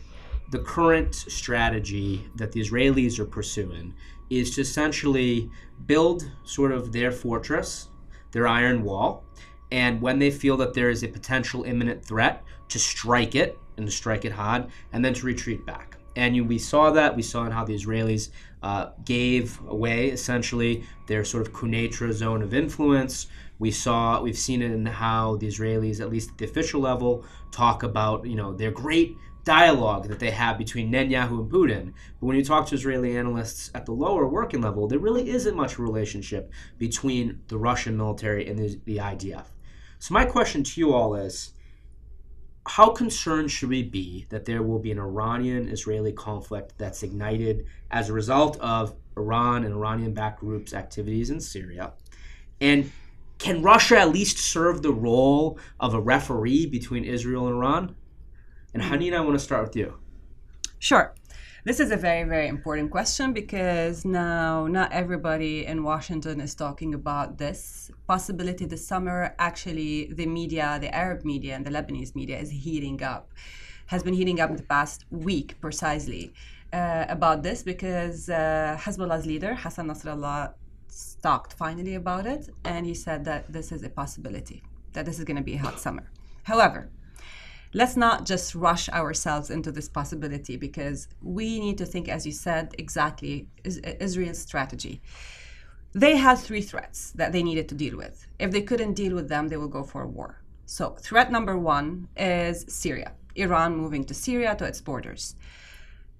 [0.50, 3.94] the current strategy that the Israelis are pursuing
[4.38, 5.50] is to essentially
[5.86, 7.88] build sort of their fortress,
[8.32, 9.24] their iron wall,
[9.70, 13.86] and when they feel that there is a potential imminent threat, to strike it and
[13.86, 15.96] to strike it hard, and then to retreat back.
[16.16, 17.16] And you, we saw that.
[17.16, 18.28] We saw in how the Israelis
[18.62, 23.28] uh, gave away essentially their sort of Quneitra zone of influence.
[23.58, 27.24] We saw, we've seen it in how the Israelis, at least at the official level,
[27.50, 31.92] talk about you know their great dialogue that they have between Netanyahu and Putin.
[32.20, 35.56] But when you talk to Israeli analysts at the lower working level, there really isn't
[35.56, 39.46] much relationship between the Russian military and the, the IDF.
[39.98, 41.52] So my question to you all is
[42.66, 47.66] how concerned should we be that there will be an Iranian Israeli conflict that's ignited
[47.90, 51.92] as a result of Iran and Iranian backed groups' activities in Syria?
[52.60, 52.92] And
[53.38, 57.96] can Russia at least serve the role of a referee between Israel and Iran?
[58.74, 59.98] And Hanina, I want to start with you.
[60.78, 61.14] Sure.
[61.64, 66.92] This is a very, very important question because now not everybody in Washington is talking
[66.92, 69.34] about this possibility this summer.
[69.38, 73.30] Actually, the media, the Arab media and the Lebanese media is heating up,
[73.86, 76.32] has been heating up in the past week precisely
[76.72, 80.54] uh, about this because uh, Hezbollah's leader, Hassan Nasrallah,
[81.22, 84.62] talked finally about it and he said that this is a possibility,
[84.94, 86.10] that this is going to be a hot summer.
[86.42, 86.90] However,
[87.74, 92.32] let's not just rush ourselves into this possibility because we need to think, as you
[92.32, 95.00] said, exactly is Israel's strategy.
[95.94, 98.26] They had three threats that they needed to deal with.
[98.38, 100.40] If they couldn't deal with them, they will go for a war.
[100.64, 105.34] So, threat number one is Syria, Iran moving to Syria to its borders.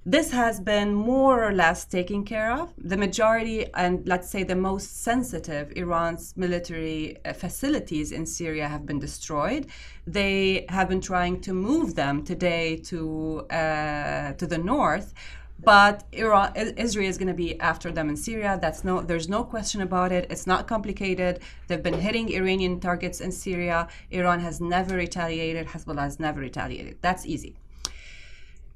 [0.04, 2.72] This has been more or less taken care of.
[2.76, 8.84] The majority, and let's say the most sensitive, Iran's military uh, facilities in Syria have
[8.84, 9.68] been destroyed.
[10.04, 15.14] They have been trying to move them today to uh, to the north,
[15.62, 18.58] but Iran, Israel is going to be after them in Syria.
[18.60, 20.26] That's no, there's no question about it.
[20.30, 21.38] It's not complicated.
[21.68, 23.86] They've been hitting Iranian targets in Syria.
[24.10, 25.68] Iran has never retaliated.
[25.68, 26.96] Hezbollah has never retaliated.
[27.02, 27.54] That's easy.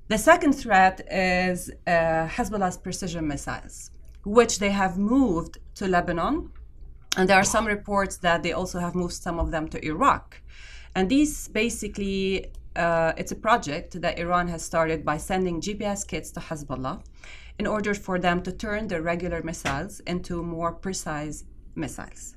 [0.09, 3.91] The second threat is uh, Hezbollah's precision missiles,
[4.25, 6.53] which they have moved to Lebanon.
[7.17, 10.41] And there are some reports that they also have moved some of them to Iraq.
[10.95, 16.31] And these basically, uh, it's a project that Iran has started by sending GPS kits
[16.33, 17.03] to Hezbollah
[17.59, 21.43] in order for them to turn their regular missiles into more precise
[21.75, 22.37] missiles.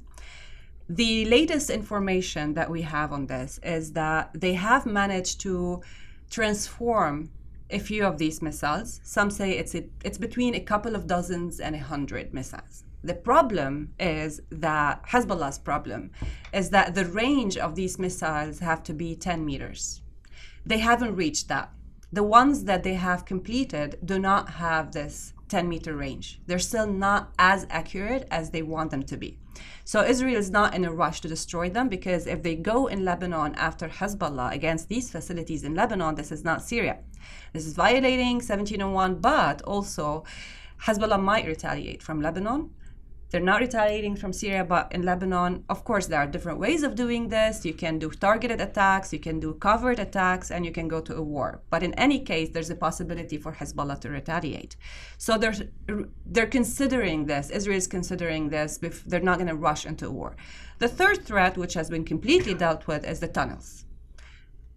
[0.90, 5.84] The latest information that we have on this is that they have managed to
[6.32, 7.30] transform
[7.70, 9.00] a few of these missiles.
[9.04, 12.84] Some say it's a, it's between a couple of dozens and a hundred missiles.
[13.04, 16.12] The problem is that Hezbollah's problem
[16.52, 20.02] is that the range of these missiles have to be 10 meters.
[20.66, 21.72] They haven't reached that.
[22.12, 26.42] The ones that they have completed do not have this 10 meter range.
[26.48, 29.38] They're still not as accurate as they want them to be.
[29.84, 33.04] So Israel is not in a rush to destroy them because if they go in
[33.04, 37.00] Lebanon after Hezbollah against these facilities in Lebanon, this is not Syria.
[37.54, 40.24] This is violating 1701, but also
[40.84, 42.69] Hezbollah might retaliate from Lebanon.
[43.30, 46.96] They're not retaliating from Syria, but in Lebanon, of course, there are different ways of
[46.96, 47.63] doing this.
[47.63, 51.15] You can do targeted attacks, you can do covert attacks, and you can go to
[51.15, 51.62] a war.
[51.70, 54.76] But in any case, there's a possibility for Hezbollah to retaliate.
[55.18, 55.54] So they're,
[56.26, 60.36] they're considering this, Israel is considering this, they're not going to rush into a war.
[60.80, 63.86] The third threat, which has been completely dealt with, is the tunnels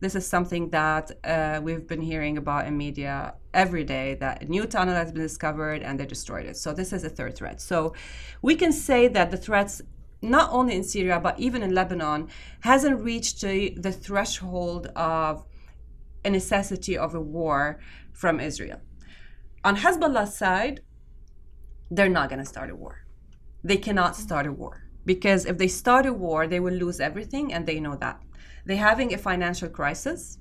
[0.03, 4.47] this is something that uh, we've been hearing about in media every day that a
[4.47, 6.57] new tunnel has been discovered and they destroyed it.
[6.57, 7.61] So this is a third threat.
[7.61, 7.95] So
[8.41, 9.83] we can say that the threats
[10.21, 12.29] not only in Syria but even in Lebanon
[12.61, 15.45] hasn't reached the, the threshold of
[16.25, 17.81] a necessity of a war
[18.12, 18.81] from Israel.
[19.65, 20.81] On Hezbollah's side,
[21.91, 23.05] they're not going to start a war.
[23.62, 27.53] They cannot start a war because if they start a war, they will lose everything,
[27.53, 28.21] and they know that.
[28.65, 30.38] They're having a financial crisis.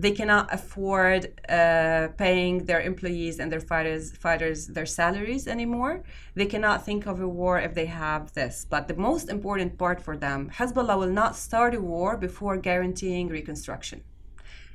[0.00, 6.04] They cannot afford uh, paying their employees and their fighters, fighters their salaries anymore.
[6.34, 8.66] They cannot think of a war if they have this.
[8.74, 13.28] But the most important part for them, Hezbollah will not start a war before guaranteeing
[13.28, 14.02] reconstruction.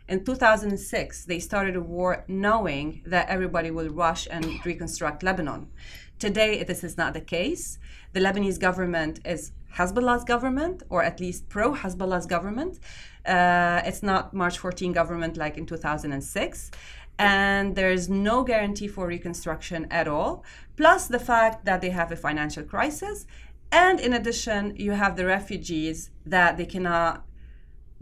[0.07, 5.71] In 2006, they started a war knowing that everybody will rush and reconstruct Lebanon.
[6.19, 7.79] Today, this is not the case.
[8.13, 12.79] The Lebanese government is Hezbollah's government, or at least pro Hezbollah's government.
[13.25, 16.71] Uh, it's not March 14 government like in 2006.
[17.17, 20.43] And there's no guarantee for reconstruction at all.
[20.75, 23.25] Plus, the fact that they have a financial crisis.
[23.71, 27.25] And in addition, you have the refugees that they cannot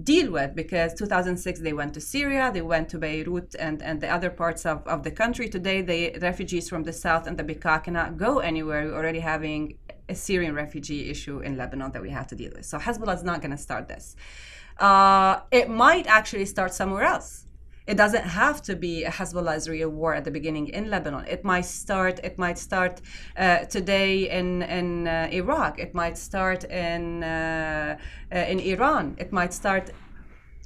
[0.01, 4.09] deal with because 2006 they went to syria they went to beirut and, and the
[4.09, 7.83] other parts of, of the country today the refugees from the south and the bekaa
[7.83, 9.77] cannot go anywhere we're already having
[10.09, 13.23] a syrian refugee issue in lebanon that we have to deal with so hezbollah is
[13.23, 14.15] not going to start this
[14.79, 17.43] uh, it might actually start somewhere else
[17.85, 21.25] it doesn't have to be a Hezbollah Israel war at the beginning in Lebanon.
[21.27, 22.19] It might start.
[22.23, 23.01] It might start
[23.35, 25.79] uh, today in in uh, Iraq.
[25.79, 27.97] It might start in uh,
[28.31, 29.15] uh in Iran.
[29.17, 29.91] It might start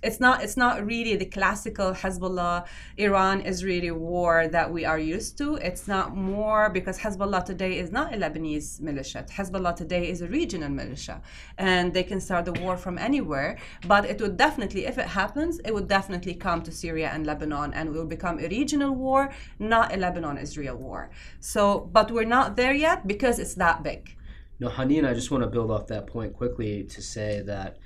[0.04, 5.38] it's not it's not really the classical Hezbollah Iran Israeli war that we are used
[5.40, 5.56] to.
[5.56, 9.26] It's not more because Hezbollah today is not a Lebanese militia.
[9.30, 11.22] Hezbollah today is a regional militia,
[11.58, 13.58] and they can start the war from anywhere.
[13.88, 17.74] But it would definitely, if it happens, it would definitely come to Syria and Lebanon,
[17.74, 21.10] and will become a regional war, not a Lebanon-Israel war.
[21.40, 24.16] So, but we're not there yet because it's that big.
[24.60, 27.78] No, Hanin, I just want to build off that point quickly to say that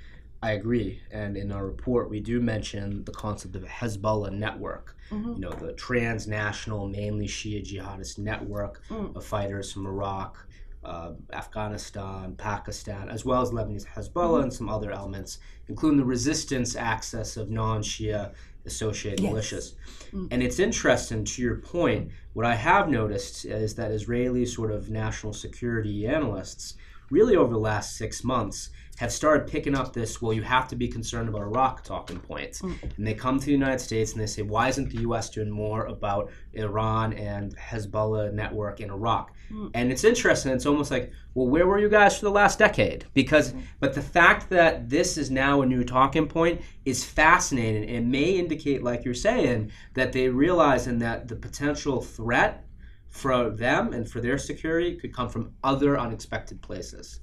[0.42, 1.00] I agree.
[1.12, 4.96] And in our report, we do mention the concept of a Hezbollah network.
[5.10, 5.34] Mm-hmm.
[5.34, 9.14] You know, the transnational, mainly Shia jihadist network mm.
[9.14, 10.36] of fighters from Iraq,
[10.84, 14.42] uh, Afghanistan, Pakistan, as well as Lebanese Hezbollah mm-hmm.
[14.42, 18.32] and some other elements, including the resistance axis of non Shia
[18.66, 19.32] associated yes.
[19.32, 19.72] militias.
[20.12, 20.28] Mm.
[20.32, 24.90] And it's interesting to your point, what I have noticed is that Israeli sort of
[24.90, 26.74] national security analysts,
[27.12, 30.76] really over the last six months, have started picking up this, well, you have to
[30.76, 32.62] be concerned about Iraq talking points.
[32.62, 32.96] Mm.
[32.96, 35.30] And they come to the United States and they say, why isn't the U.S.
[35.30, 39.34] doing more about Iran and Hezbollah network in Iraq?
[39.50, 39.70] Mm.
[39.74, 40.52] And it's interesting.
[40.52, 43.06] It's almost like, well, where were you guys for the last decade?
[43.14, 43.62] Because, mm.
[43.80, 47.88] but the fact that this is now a new talking point is fascinating.
[47.88, 52.64] It may indicate, like you're saying, that they realize and that the potential threat
[53.12, 57.20] for them and for their security could come from other unexpected places.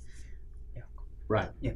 [0.75, 0.84] Yeah.
[1.28, 1.49] Right.
[1.60, 1.73] Yeah.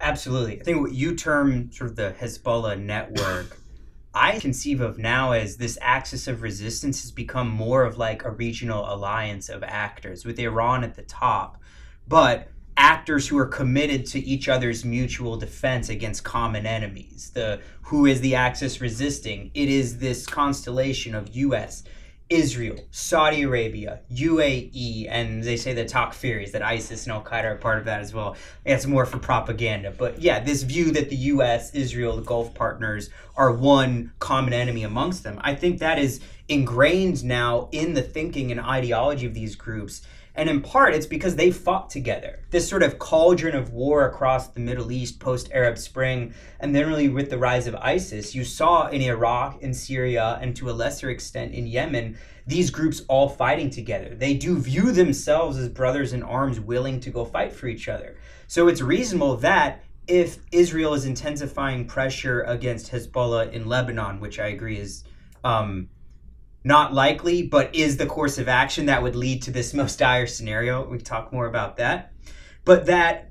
[0.00, 0.60] Absolutely.
[0.60, 3.58] I think what you term sort of the Hezbollah network,
[4.14, 8.30] I conceive of now as this axis of resistance has become more of like a
[8.30, 11.60] regional alliance of actors with Iran at the top,
[12.06, 17.32] but actors who are committed to each other's mutual defense against common enemies.
[17.34, 19.50] The who is the axis resisting?
[19.54, 21.82] It is this constellation of US,
[22.28, 27.56] Israel, Saudi Arabia, UAE, and they say the Takfiris that ISIS and Al Qaeda are
[27.56, 28.34] part of that as well.
[28.64, 29.92] It's more for propaganda.
[29.96, 34.82] But yeah, this view that the US, Israel, the Gulf partners are one common enemy
[34.82, 39.54] amongst them, I think that is ingrained now in the thinking and ideology of these
[39.54, 40.02] groups.
[40.36, 42.40] And in part, it's because they fought together.
[42.50, 46.86] This sort of cauldron of war across the Middle East post Arab Spring, and then
[46.86, 50.72] really with the rise of ISIS, you saw in Iraq, in Syria, and to a
[50.72, 54.14] lesser extent in Yemen, these groups all fighting together.
[54.14, 58.18] They do view themselves as brothers in arms willing to go fight for each other.
[58.46, 64.48] So it's reasonable that if Israel is intensifying pressure against Hezbollah in Lebanon, which I
[64.48, 65.02] agree is
[65.42, 65.88] um,
[66.66, 70.26] not likely, but is the course of action that would lead to this most dire
[70.26, 70.86] scenario.
[70.88, 72.12] We talk more about that.
[72.64, 73.30] But that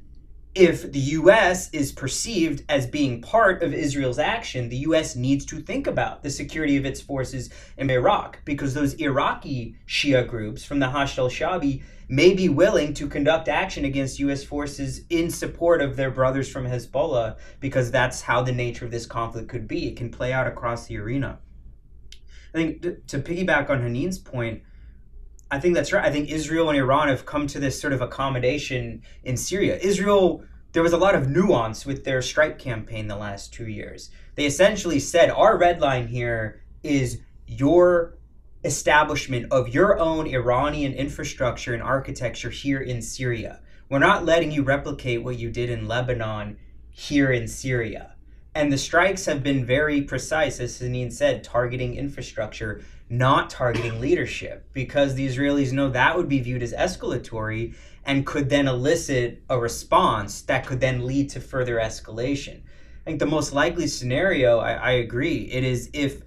[0.55, 5.59] if the US is perceived as being part of Israel's action, the US needs to
[5.59, 10.79] think about the security of its forces in Iraq because those Iraqi Shia groups from
[10.79, 15.81] the Hashd al Shabi may be willing to conduct action against US forces in support
[15.81, 19.89] of their brothers from Hezbollah because that's how the nature of this conflict could be.
[19.89, 21.39] It can play out across the arena.
[22.55, 24.63] I think to, piggyback on Hanin's point,
[25.51, 26.05] I think that's right.
[26.05, 29.77] I think Israel and Iran have come to this sort of accommodation in Syria.
[29.77, 30.41] Israel,
[30.71, 34.09] there was a lot of nuance with their strike campaign the last two years.
[34.35, 38.17] They essentially said, Our red line here is your
[38.63, 43.59] establishment of your own Iranian infrastructure and architecture here in Syria.
[43.89, 46.57] We're not letting you replicate what you did in Lebanon
[46.89, 48.14] here in Syria.
[48.55, 54.65] And the strikes have been very precise, as Hanin said, targeting infrastructure, not targeting leadership,
[54.71, 57.75] because the Israelis know that would be viewed as escalatory.
[58.07, 62.61] and could then elicit a response that could then lead to further escalation.
[62.61, 66.21] I think the most likely scenario, I, I agree, it is if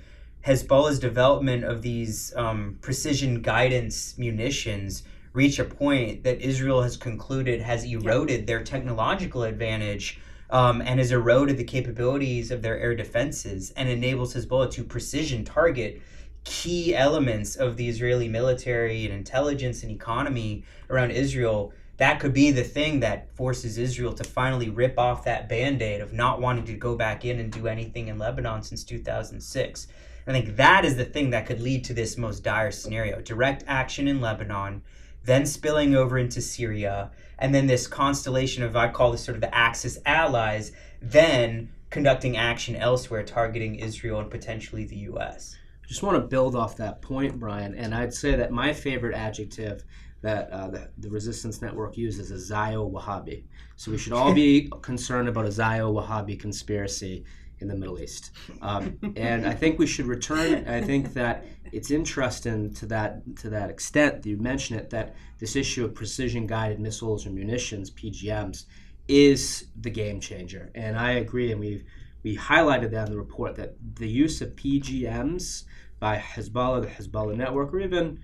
[0.44, 7.60] Hezbollah's development of these um, precision guidance munitions reach a point that Israel has concluded
[7.60, 10.18] has eroded their technological advantage
[10.50, 15.44] um, and has eroded the capabilities of their air defenses and enables Hezbollah to precision
[15.44, 16.00] target
[16.44, 21.72] key elements of the Israeli military and intelligence and economy around Israel.
[21.98, 26.00] That could be the thing that forces Israel to finally rip off that band aid
[26.00, 29.88] of not wanting to go back in and do anything in Lebanon since 2006.
[30.26, 33.64] I think that is the thing that could lead to this most dire scenario direct
[33.66, 34.82] action in Lebanon,
[35.28, 39.40] then spilling over into Syria, and then this constellation of, I call this sort of
[39.40, 45.56] the Axis allies, then conducting action elsewhere, targeting Israel and potentially the U.S.
[45.82, 49.14] I Just want to build off that point, Brian, and I'd say that my favorite
[49.14, 49.84] adjective
[50.20, 53.44] that uh, the, the, Resistance Network uses is Zio Wahhabi.
[53.76, 57.24] So we should all be concerned about a Zio Wahhabi conspiracy
[57.60, 58.30] in the Middle East.
[58.62, 60.66] Um, and I think we should return.
[60.68, 65.14] I think that it's interesting to that to that extent that you mentioned it that
[65.38, 68.64] this issue of precision guided missiles or munitions (PGMs)
[69.06, 70.70] is the game changer.
[70.74, 71.52] And I agree.
[71.52, 71.84] And we
[72.22, 75.64] we highlighted that in the report that the use of PGMs
[75.98, 78.20] by Hezbollah, the Hezbollah network, or even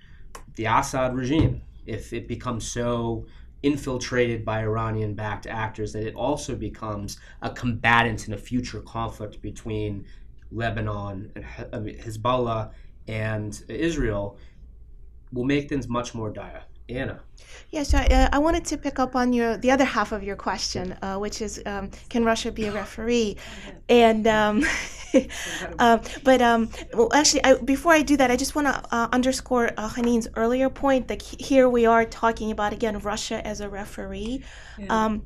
[0.55, 3.25] the Assad regime, if it becomes so
[3.63, 9.41] infiltrated by Iranian backed actors, that it also becomes a combatant in a future conflict
[9.41, 10.05] between
[10.51, 12.71] Lebanon, and Hezbollah,
[13.07, 14.37] and Israel,
[15.33, 16.63] will make things much more dire.
[16.87, 17.19] Anna.
[17.71, 20.23] Yes, yeah, so, uh, I wanted to pick up on your the other half of
[20.23, 23.37] your question, uh, which is um, can Russia be a referee?
[23.89, 24.63] And um,
[25.79, 29.07] uh, but um, well, actually, I, before I do that, I just want to uh,
[29.11, 33.69] underscore uh, Hanin's earlier point that here we are talking about again Russia as a
[33.69, 34.43] referee.
[34.77, 35.05] Yeah.
[35.05, 35.23] Um,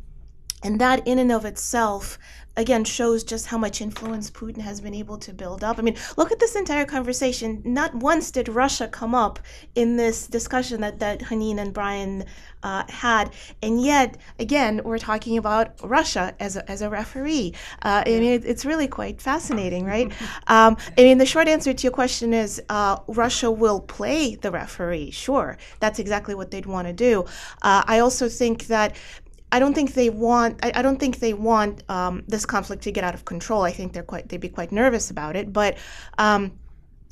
[0.63, 2.17] and that in and of itself
[2.59, 5.79] again shows just how much influence Putin has been able to build up.
[5.79, 7.61] I mean, look at this entire conversation.
[7.63, 9.39] Not once did Russia come up
[9.75, 12.25] in this discussion that, that Hanin and Brian
[12.61, 13.31] uh, had.
[13.61, 17.53] And yet, again, we're talking about Russia as a, as a referee.
[17.81, 20.11] Uh, I mean, it, it's really quite fascinating, right?
[20.47, 24.49] Um, I mean, the short answer to your question is uh, Russia will play the
[24.49, 25.11] referee.
[25.11, 27.25] Sure, that's exactly what they'd want to do.
[27.61, 28.95] Uh, I also think that
[29.51, 30.59] I don't think they want.
[30.63, 33.63] I, I don't think they want um, this conflict to get out of control.
[33.63, 34.29] I think they're quite.
[34.29, 35.51] They'd be quite nervous about it.
[35.51, 35.77] But,
[36.17, 36.51] um,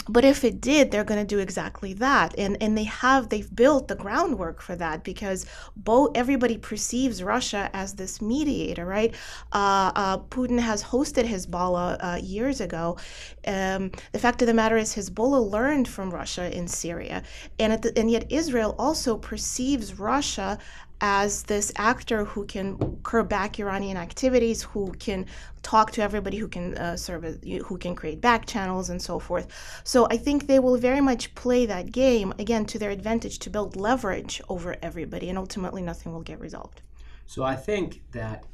[0.10, 2.34] but if it did, they're going to do exactly that.
[2.38, 3.30] And and they have.
[3.30, 9.14] They've built the groundwork for that because both everybody perceives Russia as this mediator, right?
[9.52, 12.98] Uh, uh, Putin has hosted Hezbollah uh, years ago.
[13.46, 17.24] Um, the fact of the matter is, Hezbollah learned from Russia in Syria,
[17.60, 20.58] and the, and yet Israel also perceives Russia
[21.02, 25.26] as this actor who can curb back Iranian activities, who can
[25.62, 29.20] talk to everybody, who can uh, serve, as, who can create back channels and so
[29.20, 29.48] forth.
[29.84, 33.50] So I think they will very much play that game again to their advantage to
[33.50, 36.82] build leverage over everybody, and ultimately nothing will get resolved.
[37.26, 38.46] So I think that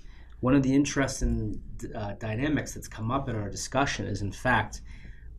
[0.41, 1.61] one of the interesting
[1.95, 4.81] uh, dynamics that's come up in our discussion is, in fact,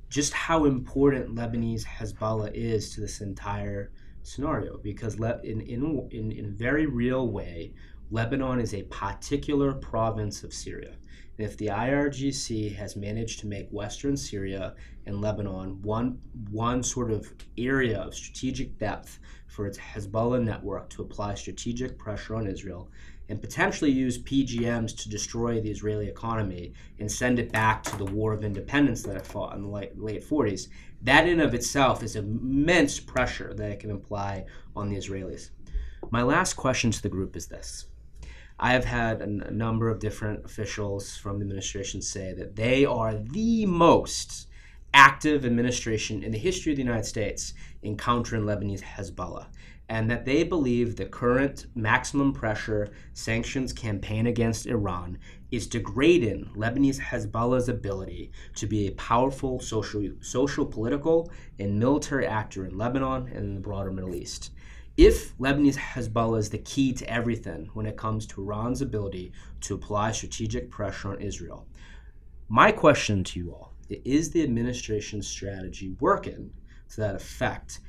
[0.08, 3.90] just how important Lebanese Hezbollah is to this entire
[4.24, 7.72] scenario because Le- in, in, in, in a very real way,
[8.10, 10.94] Lebanon is a particular province of Syria.
[11.38, 14.74] And if the IRGC has managed to make Western Syria
[15.06, 16.18] and Lebanon one,
[16.50, 22.34] one sort of area of strategic depth for its Hezbollah network to apply strategic pressure
[22.34, 22.88] on Israel,
[23.28, 28.04] and potentially use PGMs to destroy the Israeli economy and send it back to the
[28.04, 30.68] war of independence that it fought in the late, late 40s,
[31.04, 35.50] that in of itself is immense pressure that it can imply on the Israelis.
[36.10, 37.86] My last question to the group is this.
[38.58, 42.56] I have had a, n- a number of different officials from the administration say that
[42.56, 44.48] they are the most
[44.92, 47.52] active administration in the history of the United States
[47.82, 49.46] in countering Lebanese Hezbollah
[49.88, 55.18] and that they believe the current maximum pressure sanctions campaign against Iran
[55.54, 62.66] is degrading Lebanese Hezbollah's ability to be a powerful social, social, political, and military actor
[62.66, 64.50] in Lebanon and in the broader Middle East.
[64.96, 69.32] If Lebanese Hezbollah is the key to everything when it comes to Iran's ability
[69.62, 71.66] to apply strategic pressure on Israel,
[72.48, 76.50] my question to you all is the administration's strategy working
[76.90, 77.80] to that effect?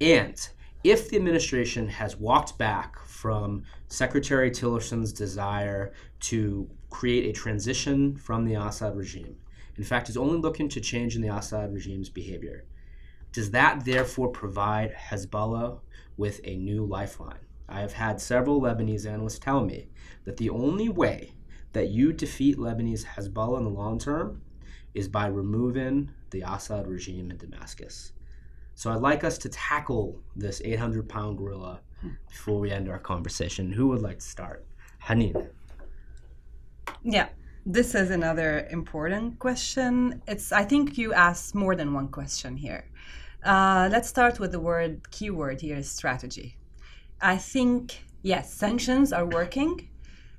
[0.00, 0.36] And
[0.84, 8.44] if the administration has walked back from Secretary Tillerson's desire to create a transition from
[8.44, 9.36] the Assad regime,
[9.76, 12.64] in fact, is only looking to change in the Assad regime's behavior,
[13.32, 15.80] does that therefore provide Hezbollah
[16.16, 17.40] with a new lifeline?
[17.68, 19.88] I have had several Lebanese analysts tell me
[20.24, 21.32] that the only way
[21.72, 24.42] that you defeat Lebanese Hezbollah in the long term
[24.94, 28.12] is by removing the Assad regime in Damascus.
[28.76, 31.80] So I'd like us to tackle this 800 pound gorilla
[32.28, 33.72] before we end our conversation.
[33.72, 34.64] Who would like to start?
[35.02, 35.48] Hanin.
[37.06, 37.28] Yeah,
[37.66, 40.22] this is another important question.
[40.26, 42.86] It's I think you asked more than one question here.
[43.44, 46.56] Uh, let's start with the word keyword here is strategy.
[47.20, 49.90] I think yes, sanctions are working.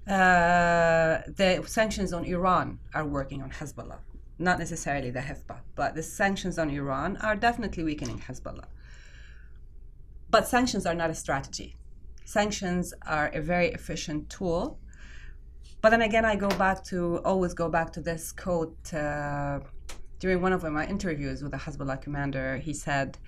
[0.08, 4.00] Uh, the sanctions on Iran are working on Hezbollah,
[4.40, 8.66] not necessarily the Hezbollah, but the sanctions on Iran are definitely weakening Hezbollah.
[10.32, 11.76] But sanctions are not a strategy.
[12.24, 14.80] Sanctions are a very efficient tool
[15.86, 19.60] but then again, I go back to always go back to this quote uh,
[20.18, 22.58] during one of my interviews with the Hezbollah commander.
[22.58, 23.20] He said,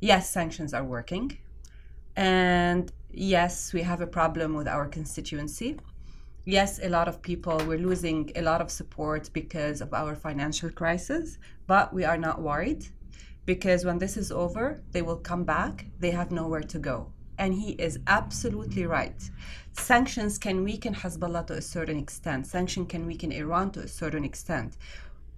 [0.00, 1.38] "Yes, sanctions are working,
[2.16, 5.78] and yes, we have a problem with our constituency.
[6.44, 10.70] Yes, a lot of people we're losing a lot of support because of our financial
[10.70, 12.88] crisis, but we are not worried."
[13.46, 15.86] Because when this is over, they will come back.
[16.00, 19.30] They have nowhere to go and he is absolutely right.
[19.72, 22.46] Sanctions can weaken Hezbollah to a certain extent.
[22.46, 24.76] Sanction can weaken Iran to a certain extent.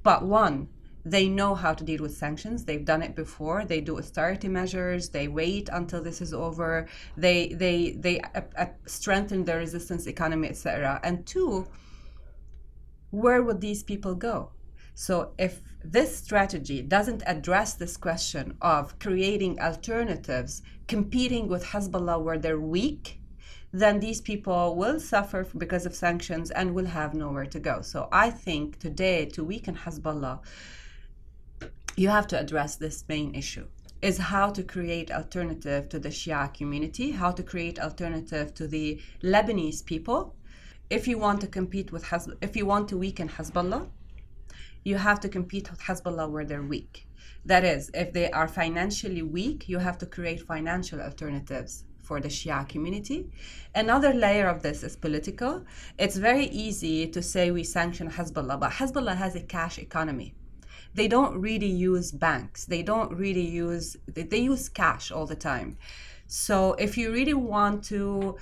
[0.03, 0.69] But one,
[1.05, 2.65] they know how to deal with sanctions.
[2.65, 3.65] They've done it before.
[3.65, 5.09] They do austerity measures.
[5.09, 6.89] They wait until this is over.
[7.17, 11.01] They they they uh, uh, strengthen their resistance economy, etc.
[11.03, 11.69] And two,
[13.11, 14.51] where would these people go?
[15.01, 22.37] So if this strategy doesn't address this question of creating alternatives, competing with Hezbollah where
[22.37, 23.19] they're weak,
[23.73, 27.81] then these people will suffer because of sanctions and will have nowhere to go.
[27.81, 30.41] So I think today to weaken Hezbollah,
[31.97, 33.69] you have to address this main issue
[34.03, 39.01] is how to create alternative to the Shia community, how to create alternative to the
[39.23, 40.35] Lebanese people.
[40.91, 43.89] If you want to compete with Hezbollah, if you want to weaken Hezbollah,
[44.85, 47.07] you have to compete with Hezbollah where they're weak.
[47.45, 52.29] That is, if they are financially weak, you have to create financial alternatives for the
[52.29, 53.31] Shia community.
[53.75, 55.65] Another layer of this is political.
[55.97, 60.35] It's very easy to say we sanction Hezbollah, but Hezbollah has a cash economy.
[60.93, 62.65] They don't really use banks.
[62.65, 65.79] They don't really use they, they use cash all the time.
[66.27, 68.37] So if you really want to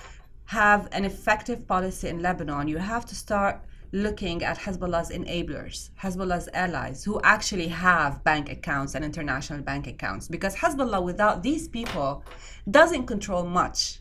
[0.46, 3.60] have an effective policy in Lebanon, you have to start
[3.92, 10.28] looking at Hezbollah's enablers, Hezbollah's allies, who actually have bank accounts and international bank accounts.
[10.28, 12.24] Because Hezbollah, without these people,
[12.70, 14.00] doesn't control much.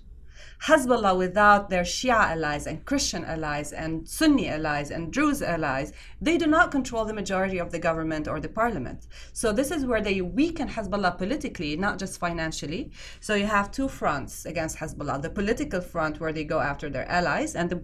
[0.63, 6.35] Hezbollah, without their Shia allies and Christian allies and Sunni allies and Druze allies, they
[6.38, 9.05] do not control the majority of the government or the parliament.
[9.33, 12.91] So, this is where they weaken Hezbollah politically, not just financially.
[13.19, 17.07] So, you have two fronts against Hezbollah the political front, where they go after their
[17.07, 17.83] allies, and the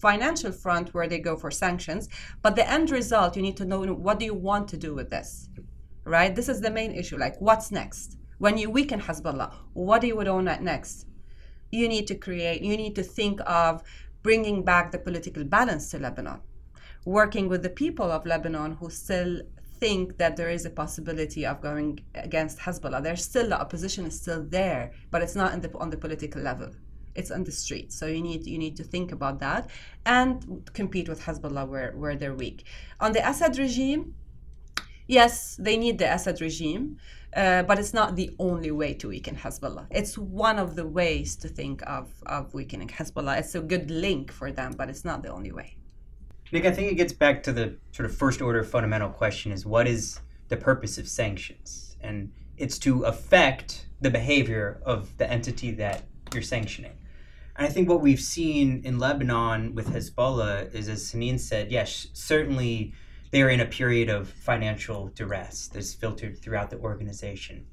[0.00, 2.08] financial front where they go for sanctions
[2.42, 5.10] but the end result you need to know what do you want to do with
[5.10, 5.48] this
[6.04, 6.34] right?
[6.34, 8.16] This is the main issue like what's next?
[8.38, 11.06] When you weaken hezbollah what do you want next?
[11.70, 13.82] You need to create you need to think of
[14.22, 16.40] bringing back the political balance to lebanon
[17.06, 19.40] working with the people of lebanon who still
[19.78, 23.02] think that there is a possibility of going against hezbollah.
[23.02, 26.70] There's still the opposition is still there but it's not the, on the political level
[27.14, 27.92] it's on the street.
[27.92, 29.70] So you need you need to think about that
[30.06, 32.64] and compete with Hezbollah where, where they're weak.
[33.00, 34.14] On the Assad regime,
[35.06, 36.98] yes, they need the Assad regime,
[37.36, 39.86] uh, but it's not the only way to weaken Hezbollah.
[39.90, 43.38] It's one of the ways to think of, of weakening Hezbollah.
[43.38, 45.76] It's a good link for them, but it's not the only way.
[46.52, 49.64] Nick, I think it gets back to the sort of first order fundamental question is
[49.64, 51.96] what is the purpose of sanctions?
[52.00, 56.02] And it's to affect the behavior of the entity that
[56.32, 56.92] you're sanctioning.
[57.60, 62.06] And I think what we've seen in Lebanon with Hezbollah is, as Hanin said, yes,
[62.14, 62.94] certainly
[63.32, 67.66] they are in a period of financial duress that's filtered throughout the organization.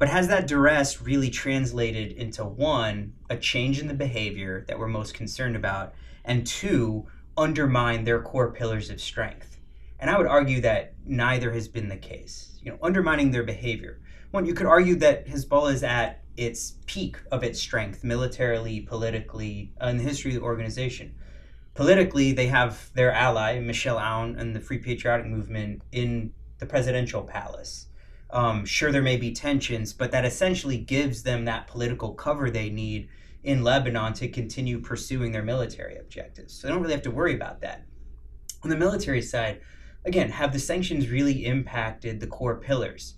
[0.00, 4.88] But has that duress really translated into one, a change in the behavior that we're
[4.88, 9.60] most concerned about, and two, undermine their core pillars of strength?
[10.00, 12.58] And I would argue that neither has been the case.
[12.60, 14.00] You know, undermining their behavior.
[14.30, 19.72] One, you could argue that Hezbollah is at its peak of its strength militarily, politically,
[19.82, 21.14] uh, in the history of the organization.
[21.74, 27.22] Politically, they have their ally, Michel Aoun, and the Free Patriotic Movement in the presidential
[27.22, 27.86] palace.
[28.30, 32.70] Um, sure, there may be tensions, but that essentially gives them that political cover they
[32.70, 33.08] need
[33.42, 36.54] in Lebanon to continue pursuing their military objectives.
[36.54, 37.84] So they don't really have to worry about that.
[38.62, 39.60] On the military side,
[40.04, 43.14] again, have the sanctions really impacted the core pillars?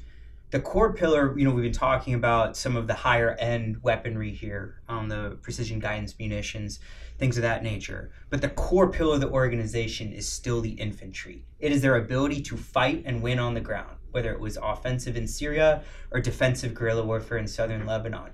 [0.52, 4.30] The core pillar, you know, we've been talking about some of the higher end weaponry
[4.30, 6.78] here on the precision guidance munitions,
[7.18, 8.10] things of that nature.
[8.28, 11.46] But the core pillar of the organization is still the infantry.
[11.58, 15.16] It is their ability to fight and win on the ground, whether it was offensive
[15.16, 18.32] in Syria or defensive guerrilla warfare in southern Lebanon.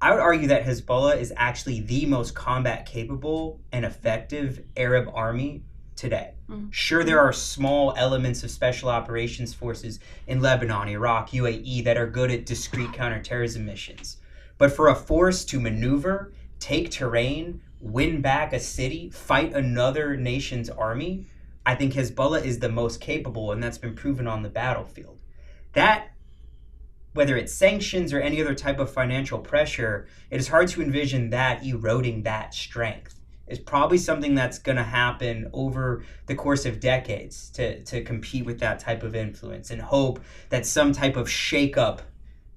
[0.00, 5.64] I would argue that Hezbollah is actually the most combat capable and effective Arab army
[6.00, 6.32] today.
[6.48, 6.70] Mm-hmm.
[6.70, 12.06] Sure, there are small elements of special operations forces in Lebanon, Iraq, UAE that are
[12.06, 14.16] good at discrete counterterrorism missions.
[14.56, 20.70] But for a force to maneuver, take terrain, win back a city, fight another nation's
[20.70, 21.26] army,
[21.66, 25.20] I think Hezbollah is the most capable, and that's been proven on the battlefield.
[25.74, 26.12] That
[27.12, 31.30] whether it's sanctions or any other type of financial pressure, it is hard to envision
[31.30, 33.19] that eroding that strength
[33.50, 38.46] is probably something that's going to happen over the course of decades to, to compete
[38.46, 42.00] with that type of influence and hope that some type of shakeup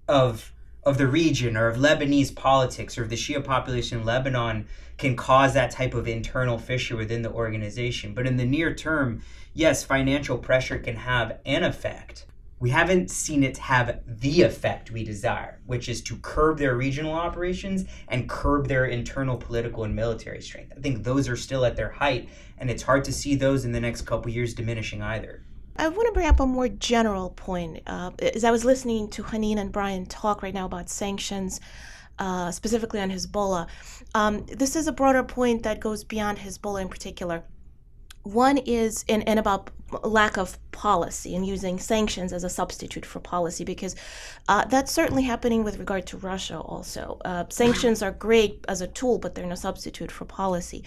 [0.07, 0.51] of
[0.85, 4.67] of the region or of Lebanese politics or of the Shia population in Lebanon
[4.97, 8.13] can cause that type of internal fissure within the organization.
[8.13, 9.21] But in the near term,
[9.53, 12.25] yes, financial pressure can have an effect
[12.63, 17.11] we haven't seen it have the effect we desire, which is to curb their regional
[17.11, 20.71] operations and curb their internal political and military strength.
[20.77, 23.73] I think those are still at their height, and it's hard to see those in
[23.73, 25.43] the next couple years diminishing either.
[25.75, 27.81] I want to bring up a more general point.
[27.85, 31.59] Uh, as I was listening to Hanin and Brian talk right now about sanctions,
[32.17, 33.67] uh, specifically on Hezbollah,
[34.15, 37.43] um, this is a broader point that goes beyond Hezbollah in particular.
[38.23, 39.69] One is, and, and about
[40.03, 43.95] lack of policy and using sanctions as a substitute for policy because
[44.49, 47.19] uh, that's certainly happening with regard to Russia also.
[47.25, 50.83] Uh, sanctions are great as a tool, but they're no substitute for policy.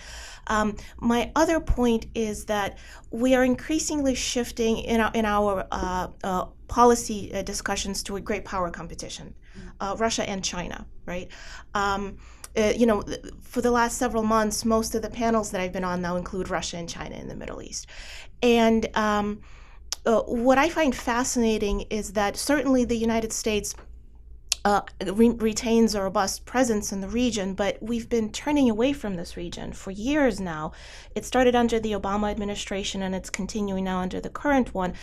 [0.49, 2.78] Um, my other point is that
[3.11, 8.20] we are increasingly shifting in our, in our uh, uh policy uh, discussions to a
[8.20, 9.32] great power competition,
[9.80, 11.28] uh, Russia and China, right?
[11.74, 12.18] Um,
[12.57, 13.03] uh, you know,
[13.41, 16.49] for the last several months, most of the panels that I've been on now include
[16.49, 17.87] Russia and China in the Middle East.
[18.43, 19.41] And um,
[20.05, 23.75] uh, what I find fascinating is that certainly the United States
[24.67, 29.15] uh, re- retains a robust presence in the region, but we've been turning away from
[29.15, 30.73] this region for years now.
[31.15, 34.95] It started under the Obama administration and it's continuing now under the current one.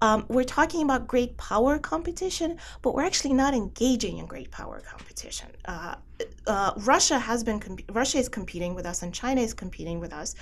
[0.00, 4.80] Um, we're talking about great power competition, but we're actually not engaging in great power
[4.80, 5.48] competition.
[5.66, 5.96] Uh,
[6.50, 10.12] uh, Russia has been comp- Russia is competing with us and China is competing with
[10.12, 10.34] us,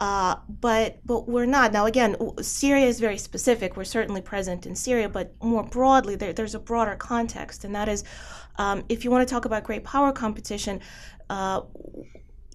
[0.00, 1.86] uh, but but we're not now.
[1.86, 3.76] Again, Syria is very specific.
[3.76, 7.88] We're certainly present in Syria, but more broadly, there, there's a broader context, and that
[7.88, 8.02] is,
[8.56, 10.80] um, if you want to talk about great power competition.
[11.30, 11.62] Uh,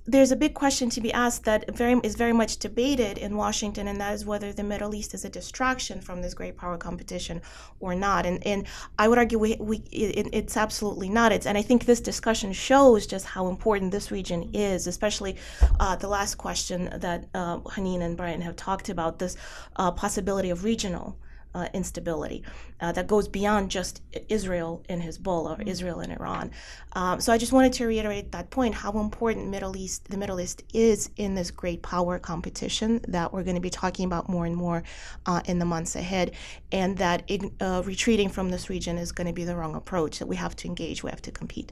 [0.07, 3.89] there's a big question to be asked that very is very much debated in Washington,
[3.89, 7.41] and that is whether the Middle East is a distraction from this great power competition
[7.81, 8.25] or not.
[8.25, 8.65] And and
[8.97, 11.33] I would argue we, we it, it's absolutely not.
[11.33, 15.35] It's and I think this discussion shows just how important this region is, especially
[15.79, 19.35] uh, the last question that uh, Hanin and Brian have talked about this
[19.75, 21.17] uh, possibility of regional
[21.57, 22.43] uh, instability
[22.81, 25.67] uh, that goes beyond just Israel and Hezbollah or mm-hmm.
[25.67, 26.51] Israel and Iran.
[26.93, 30.39] Um, so I just wanted to reiterate that point: how important Middle East, the Middle
[30.39, 34.45] East, is in this great power competition that we're going to be talking about more
[34.45, 34.83] and more
[35.25, 36.35] uh, in the months ahead,
[36.71, 37.29] and that
[37.59, 40.19] uh, retreating from this region is going to be the wrong approach.
[40.19, 41.71] That we have to engage, we have to compete.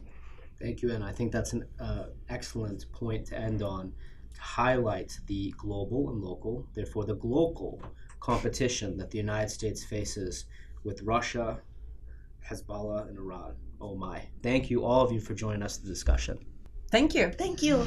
[0.60, 3.94] Thank you, and I think that's an uh, excellent point to end on.
[4.34, 7.82] To highlight the global and local, therefore the global
[8.26, 10.46] competition that the United States faces
[10.84, 11.60] with Russia,
[12.50, 13.54] Hezbollah, and Iran.
[13.80, 14.20] Oh my.
[14.42, 16.40] Thank you, all of you, for joining us in the discussion.
[16.90, 17.30] Thank you.
[17.30, 17.86] Thank you.